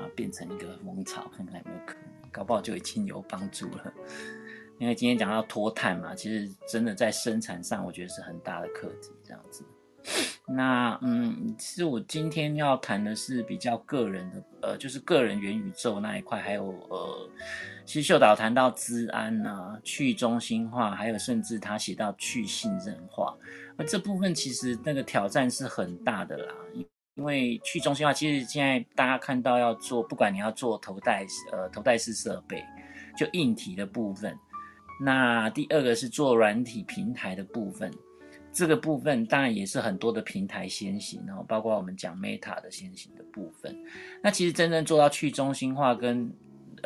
[0.00, 3.92] 啊，变成一个蜂巢，看看有没有可能，搞不好就已经有帮助了。
[4.80, 9.64] 因为今天讲到脱碳嘛，其实真的在生产上，我觉得是很大的课题，这样子。
[10.46, 17.28] 那嗯，其实我今天要谈的是比较个人的，呃，就是个人元宇宙那一块，还有呃，
[17.86, 23.32] 其实秀导谈到资安啊、去中心化，还有甚至他写到去信任化，
[23.78, 26.54] 而这部分其实那个挑战是很大的啦，
[27.14, 32.60] 因为去中心化，其实现在大家看到要做，不管你要做头戴呃头戴式设备，
[33.16, 34.36] 就硬体的部分，
[35.00, 37.90] 那第二个是做软体平台的部分。
[38.52, 43.76] 这个部分当然也是很多的平台先行，然后包括我们讲 Meta 的先行的部分。
[44.22, 46.32] 那其实真正做到去中心化跟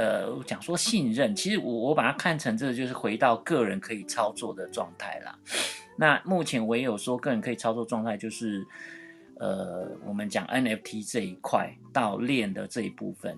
[0.00, 5.38] 呃讲说信任，其实我我把它看成这个就是回到个人可以操作的状态啦。
[5.96, 8.66] 那目前唯有说个人可以操作状态，就是
[9.38, 13.36] 呃我们讲 NFT 这一块到链的这一部分，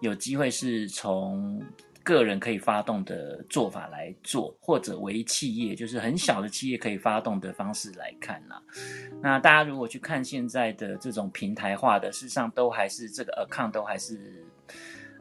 [0.00, 1.62] 有机会是从。
[2.02, 8.60] 个人可以发动的做法来做，或者为企业，就是很小的企业可以发动的方式来看啦。
[9.20, 14.42] 那大家如果去看现在的这种平台化的，事实上都还是这个 account 都还是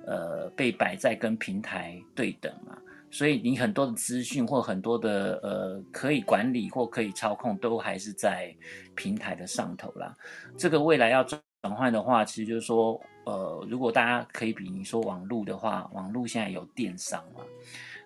[0.06, 2.78] 呃被摆在跟平台对等嘛。
[3.12, 8.56] 所以你很多的资讯或很多的呃可以管理或可以操控，都还是在
[8.96, 10.16] 平台的上头啦。
[10.58, 11.42] 这个未来要转
[11.76, 13.00] 换的话，其实就是说。
[13.26, 17.42] 呃，如果大家可以比你说网络的话，网络现在有电商嘛？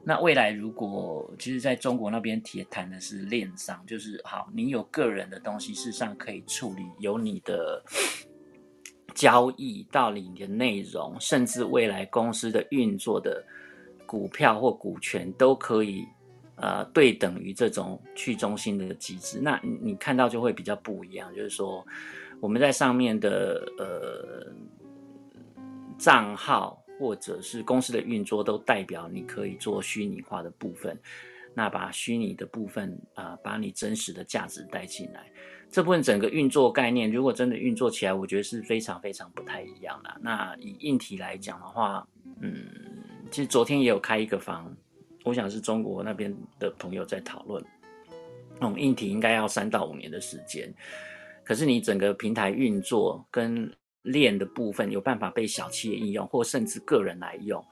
[0.03, 7.81] 那未来如果其实在中国那边提谈的是链商，就是好，你有个人的东西，事实上可以处理，有你的
[9.13, 13.43] 交易到你的内容，甚至未来公司的运作的
[14.05, 16.05] 股票或股权都可以
[16.55, 19.39] 呃对等于这种去中心的机制。
[19.41, 21.85] 那你看到就会比较不一样，就是说
[22.39, 24.53] 我们在上面的呃。
[25.95, 30.99] 账号或者是公司的运作都代表你可以做虚拟化的部分，
[31.53, 35.31] 那把虚拟的部分啊，把你真实的价值带进来，
[35.73, 40.21] 这部分整个运作概念，如果真的运作起来，我觉得是非常非常不太一样的。
[40.21, 42.07] 那以硬体来讲的话，
[42.41, 42.63] 嗯，
[43.31, 44.71] 其实昨天也有开一个房，
[45.23, 47.65] 我想是中国那边的朋友在讨论，
[48.59, 50.71] 那种硬体应该要三到五年的时间，
[51.43, 53.67] 可是你整个平台运作跟
[54.03, 57.65] 链的部分有办法被小企业应用，或甚至个人来用，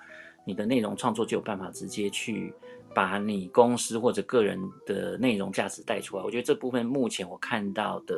[0.43, 2.51] 你的内容创作就有办法直接去
[2.93, 6.23] 把你公司或者个人的内容价值带出来。
[6.23, 8.15] 我觉得这部分目前我看到的，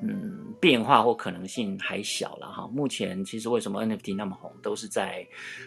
[0.00, 2.68] 嗯，变化或可能性还小了哈。
[2.72, 5.26] 目前其实为什么 NFT 那么红，都是在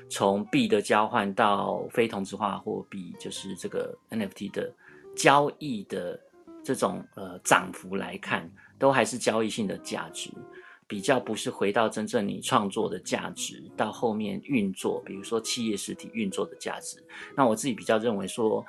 [0.09, 4.73] 从币的交换到非同质化货币，就是这个 NFT 的
[5.15, 6.19] 交易的
[6.63, 8.49] 这种呃涨幅来看，
[8.79, 10.29] 都还是交易性的价值。
[10.91, 17.01] 比较不是回到真正你创作的价值，到后面运作，比如说企业实体运作的价值。
[17.33, 18.65] 那我自己比较认为说，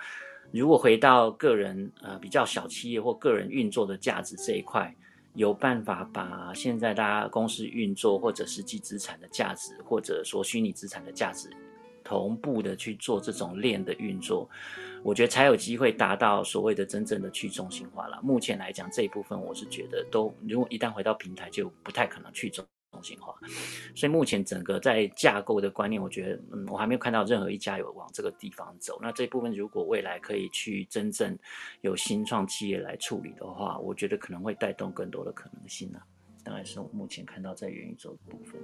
[0.52, 4.94] 如果回到个人呃比较小企业或个人运作的价值这一块，
[5.34, 11.50] 有办法把现在大家公司运作或者实际资产的价值，或者说虚拟资产的价值
[12.04, 14.48] 同步的去做这种链的运作，
[15.04, 18.20] 我觉得才有机会达到所谓的真正的去中心化了。
[18.22, 22.64] 目前来讲，这一部分我是觉得都如果一旦回到平台，就不太可能去中
[23.02, 23.34] 心化。
[23.96, 28.98] 所以目前整个在架构的观念，我觉得嗯，我还没有看到任何一家有往这个地方走。
[29.02, 31.36] 那这部分如果未来可以去真正
[31.80, 36.00] 有新创企业来处理的话，我觉得可能会带动更多的可能性啊。
[36.44, 38.60] 当然是我目前看到在元宇宙的部分。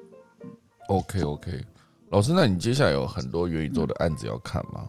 [0.89, 1.64] OK OK，
[2.11, 4.89] 老师，那你接下来有很多元宇宙的案子要看吗？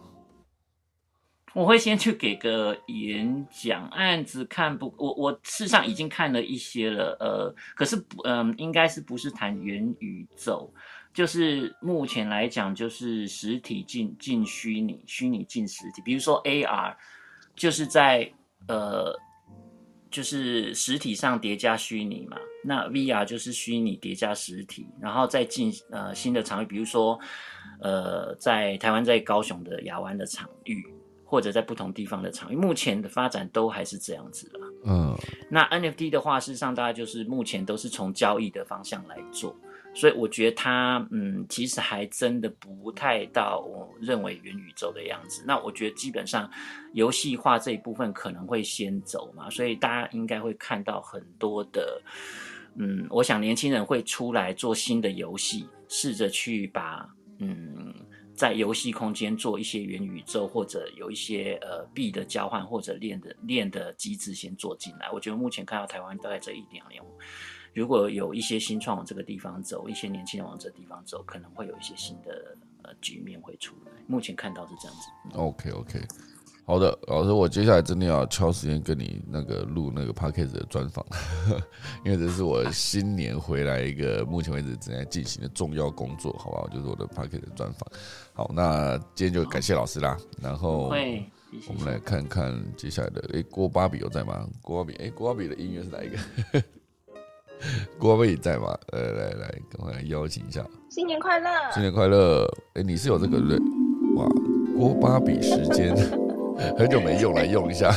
[1.52, 10.72] 我会先去给个演讲案子看不，我我事实上已经看了一些了，呃，可是不，嗯，应该是不是谈元宇宙，
[11.12, 16.94] 就是目前来讲就是实体进进虚拟，虚拟进实体，比如说 AR，
[17.56, 18.32] 就是在
[18.68, 19.12] 呃，
[20.08, 27.18] 就是实体上叠加虚拟嘛，那 VR 就是虚拟叠加实体，然后再进呃新的场域，比如说
[27.80, 30.86] 呃在台湾在高雄的亚湾的场域。
[31.30, 34.74] 或者在不同地方的场域，目前的发展都还是这样子了。
[34.84, 35.16] 嗯，
[35.48, 39.54] 那 NFT 的话，事实上大家就是目前都是从交易的方向来做，
[39.94, 45.44] 所以我觉得它，嗯，其实还真的不太到我认为元宇宙的样子。
[45.46, 46.50] 那我觉得基本上
[46.94, 52.02] 游戏化这一部分可能会先走嘛，所以大家应该会看到很多的，
[52.74, 57.08] 嗯，我想年轻人会出来做新的游戏，试着去把，
[57.38, 57.94] 嗯。
[58.40, 65.10] 在游戏空间做一些元宇宙，或者有一些呃币的交换，或者链的链的机制先做进来。
[65.10, 67.02] 我觉得目前看到台湾大概这一两年，
[67.74, 73.92] 如果有一些新创往这个地方走，一些年轻人往这地方走，可能会有一些新的呃局面会出来。
[74.06, 75.36] 目前看到是这样子。
[75.36, 76.00] OK OK。
[76.70, 81.04] 好的，老师，我接下来真的要挑时间跟你那个录那个 p a c k a g e 的专访，
[82.06, 86.68] 因为这是我新年回来一个目前为止正在进行的重要工作，好不好？
[86.68, 87.90] 就是我的 p a c k a g e 的专访。
[88.34, 90.16] 好，那今天就感谢老师啦。
[90.40, 90.92] 然后
[91.66, 94.46] 我们来看看接下来的，哎，郭芭比有在吗？
[94.62, 96.62] 郭芭比，哎，郭芭比的音乐是哪一个？
[97.98, 98.78] 郭芭比在吗？
[98.92, 100.64] 来来来，赶快来邀请一下。
[100.88, 101.50] 新年快乐！
[101.72, 102.46] 新年快乐！
[102.74, 103.58] 哎，你是有这个对？
[104.14, 104.24] 哇，
[104.78, 106.29] 郭芭比时间。
[106.76, 107.90] 很久没用，来用一下。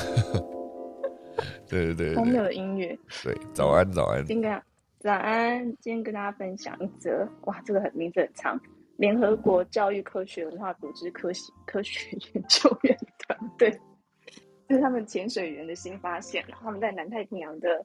[1.67, 2.97] 对 对对，荒谬的音乐。
[3.23, 4.23] 对，早安早安。
[4.25, 4.61] 今天
[4.99, 8.59] 早安，今天跟大家分享一则，哇，这个很名字很长。
[8.97, 12.97] 联合国教育科学文化组织科学 科学研究员
[13.27, 13.77] 团队，
[14.69, 16.43] 这是他们潜水员的新发现。
[16.61, 17.83] 他们在南太平洋的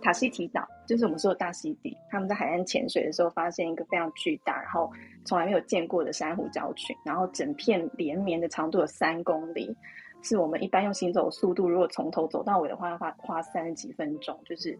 [0.00, 4.90] 塔希提岛，就是我们说的大溪地，他们在海岸潜水的时候，发现一个非常巨大，然后
[5.24, 9.76] 从来没有见过的珊瑚礁群，然后整片连绵的长度有三公里。
[10.22, 14.38] 是我们一般用行走速度，如果从头走到尾的话，要花花三十几分钟。
[14.44, 14.78] 就是，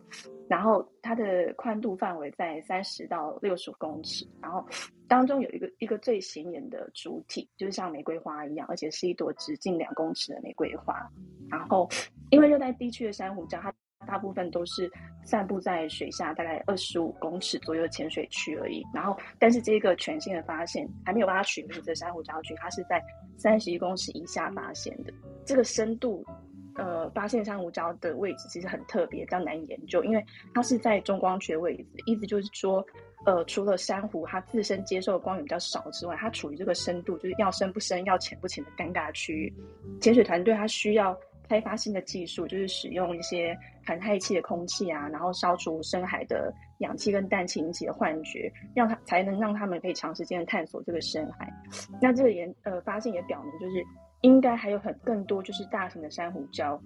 [0.49, 4.65] 然后它的宽度范围在三十到六十公尺，然后
[5.07, 10.95] 当中有一个一个最显眼的主体，就是像玫瑰花一样，而且是一朵直径两公尺的玫瑰花。
[11.49, 11.89] 然后，
[12.31, 13.73] 因为热带地区的珊瑚礁，它
[14.07, 14.91] 大部分都是
[15.23, 18.83] 散布在水下大概二十五公尺左右的浅水区而已。
[18.95, 23.03] 然后，但是这个全新的发现还没有办法取名的珊瑚礁群，它是在
[23.37, 25.13] 三十一公尺以下发现的。
[25.45, 26.25] 这个深度，
[26.77, 30.25] 呃，发现珊瑚礁的位置其实很特别，比较难研究，因为
[30.55, 31.87] 它是在中光区的位置。
[32.07, 32.85] 意思就是说，
[33.27, 39.53] 呃，除了珊瑚它自身接受的光源比较少之外，它处于这个深度，就是要深不深、要浅不浅的尴尬区域。
[40.01, 41.19] 潜水团队它需要。
[41.49, 51.53] 开发新的技术，就是使用一些含氦气的空气啊，然后消除深海的氧气跟氮气引起的幻觉，让它才能让他们可以长时间的探索这个深海。
[52.01, 53.85] 那这个研呃发现也表明，就是
[54.21, 56.79] 应该还有很更多就是大型的珊瑚礁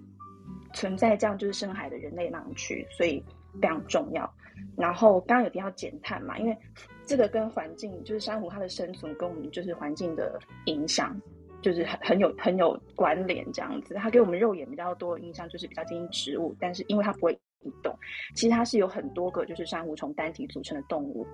[0.73, 3.23] 存在这样就是深海的人类盲区，所以
[3.61, 4.31] 非常重要。
[4.77, 6.57] 然后刚刚有提到减碳嘛，因为
[7.05, 11.19] 这个跟环境就是珊瑚它的生存跟我们就是环境的影响。
[11.63, 17.97] 就是很很有很有关联这样子，它给我们肉眼比较多的印象就是比较接近植物，但是因为它不会移动，
[18.35, 21.25] 其实它是有很多个就是珊瑚虫单体组成的动物，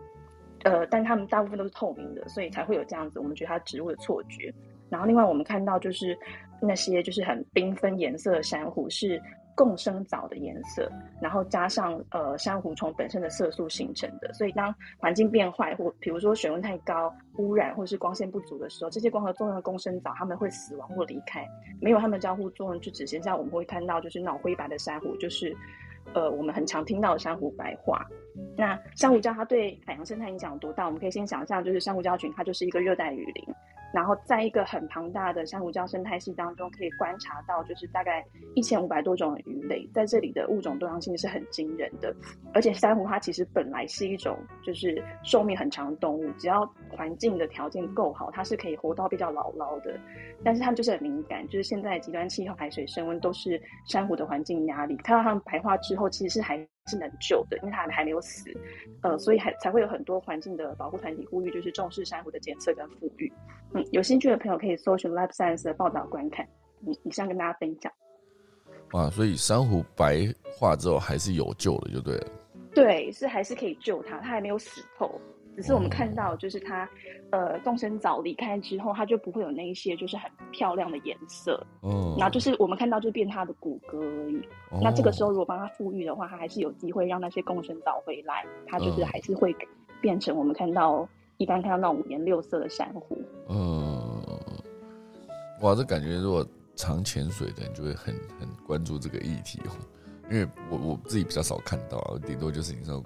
[0.63, 4.53] 呃，但它们大部分都是透明的，所以才会有这样子我们觉得它植物的错觉。
[4.89, 6.17] 然后另外我们看到就是
[6.61, 9.21] 那些就是很缤纷颜色的珊瑚是。
[9.59, 10.89] 共生藻的颜色，
[11.21, 21.45] 然后加上呃珊瑚虫本身的色素形成的，所以当环境变坏或比如说水温太高、污染或是光线不足的时候，这些光合作用的共生藻它们会死亡或离开，
[21.81, 25.53] 没有它们交互作用，就只剩下我们会看到就是那种灰白的珊瑚，就是
[26.13, 28.07] 呃我们很常听到的珊瑚白化。
[28.55, 30.85] 那珊瑚礁它对海洋生态影响多大？
[30.85, 33.43] 我们可以先想象，就是珊瑚礁群它就是一个热带雨林。
[33.93, 42.13] 然后在一个很庞大的珊瑚礁生态系当中，可以观察到就是大概一千五百多种鱼类，在这里的物种多样性是很惊人的。
[42.53, 49.99] 而且珊瑚它其实本来是一种就是寿命很长的动物，只要环境的条件够好，它是可以活到比较老老的。
[50.43, 54.95] 但是它们就是很敏感，就是现在极端气候、海水升温都是珊瑚的环境压力。
[54.97, 56.57] 看到它们白化之后，其实是还
[56.87, 58.51] 是能救的，因为它还没有死。
[59.01, 63.31] 呃，所以还才会有很多环境的保护团体呼吁，就是重视珊瑚的检测跟富裕。
[63.73, 66.47] 嗯，有兴趣的朋友可以搜寻 Lab Science 的报道观看。
[66.85, 67.91] 以以上跟大家分享。
[68.93, 72.27] 哇，所以珊瑚白化之后还是有救的，就对了。
[72.73, 75.19] 对，是还是可以救它，它还没有死透。
[75.59, 76.89] 只是我们看到，就是它，
[77.31, 81.61] 呃，动身藻离开之后，它就不会有那一些就是很漂亮的颜色。
[81.81, 82.15] 哦。
[82.17, 84.41] 然后就是我们看到就变它的骨骼而已。
[84.81, 89.53] 那这个时候如果帮它复育的话，它还是有机会让那些共生藻回来，它就是还是会
[89.99, 91.05] 变成我们看到
[91.35, 93.21] 一般看到那种五颜六色的珊瑚。
[93.49, 94.23] 嗯。
[95.59, 99.75] 哇，这感觉如果常潜水的人就会很很关注这个议题哦，
[100.31, 103.03] 因为我我自己比较少看到，顶多就是你说。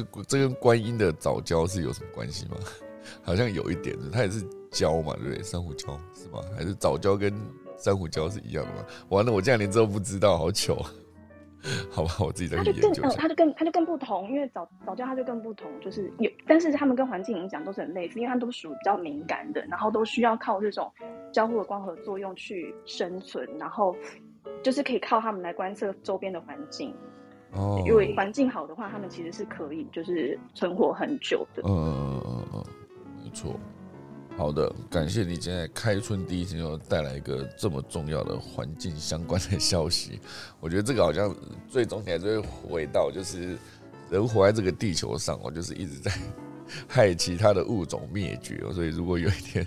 [0.00, 2.56] 这这跟观音的藻礁是有什么关系吗？
[3.22, 5.42] 好像有一点的，它也是礁嘛，对不对？
[5.42, 6.40] 珊瑚礁是吗？
[6.56, 7.32] 还是藻礁跟
[7.76, 8.86] 珊瑚礁是一样的吗？
[9.10, 10.76] 完了，我这样连这都不知道，好糗。
[11.92, 13.16] 好吧，我自己再去研究一下。
[13.16, 20.90] 它就更它就更不同，因为藻藻礁它就更不同，就是有，但是它们跟环境影响都是很类似，因为它都属于比较敏感的，然后都需要靠这种
[21.32, 23.94] 交互的光合作用去生存，然后
[24.62, 26.92] 就是可以靠它们来观测周边的环境。
[27.52, 31.62] 哦，因为环境好的话，他们其实是可以就是存活很久的。
[31.64, 32.64] 嗯嗯嗯嗯，
[33.22, 33.58] 没错。
[34.38, 40.18] 好的，感谢你今天开春第一天就带来一个这么重要的环境相关的消息。
[40.58, 41.36] 我觉得这个好像
[41.68, 43.58] 最终还是会回到，就是
[44.08, 46.10] 人活在这个地球上，我就是一直在
[46.88, 48.58] 害其他的物种灭绝。
[48.72, 49.66] 所以如果有一天，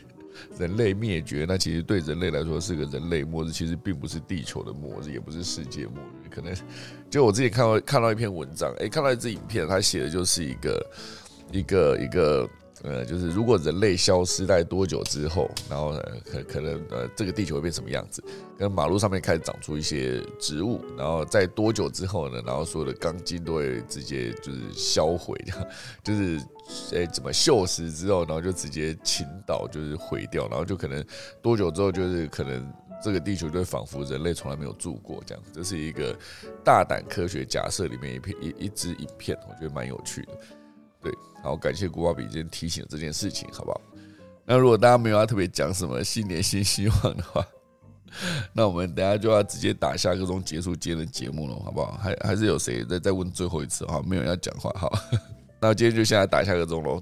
[0.57, 6.29] 人类灭绝，那其实对人类来说是个人类末日，其实并不是地球的末日，也不是世界末日。
[6.29, 6.53] 可能
[7.09, 10.85] 就我自己看到看到一篇文章，哎，看到一支影片，他写的就是一个
[11.51, 12.49] 一个一个。
[12.85, 18.23] 呃，就是如果人类消失在多久之后，然后呢，可可能呃，这个地球会变什么样子？
[18.57, 22.41] 跟马路上面开始长出一些植物，然后在多久之后呢？
[22.45, 25.55] 然后所有的钢筋都会直接就是销毁，掉
[26.03, 26.39] 就是
[26.91, 31.03] 诶怎么锈蚀之后，然后就直接倾倒，就是毁掉，然后就可能
[31.41, 32.71] 多久之后，就是可能
[33.03, 35.43] 这个地球就仿佛人类从来没有住过这样。
[35.51, 36.15] 这是一个
[36.63, 40.37] 大胆科学假设里面一片一一支影片，我觉得蛮有趣的。
[41.45, 43.79] 好，感谢古巴比今天提醒这件事情，好不好？
[44.45, 47.45] 那如果大家没有要特别讲什么新年新希望的话，
[48.51, 51.91] 那我们等下就要直接打下个钟结束今天的节目了，好不好？
[52.01, 54.01] 还还是有谁再再问最后一次哈？
[54.07, 54.91] 没有人要讲话，好，
[55.61, 56.99] 那今天就现在打下个钟喽。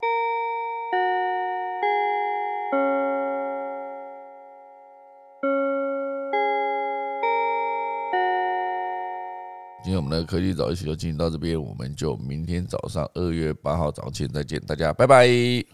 [9.84, 15.66] 今天我们的科技早一起就进行到这边，我们就明天早上二月八号早间再见，大家拜拜。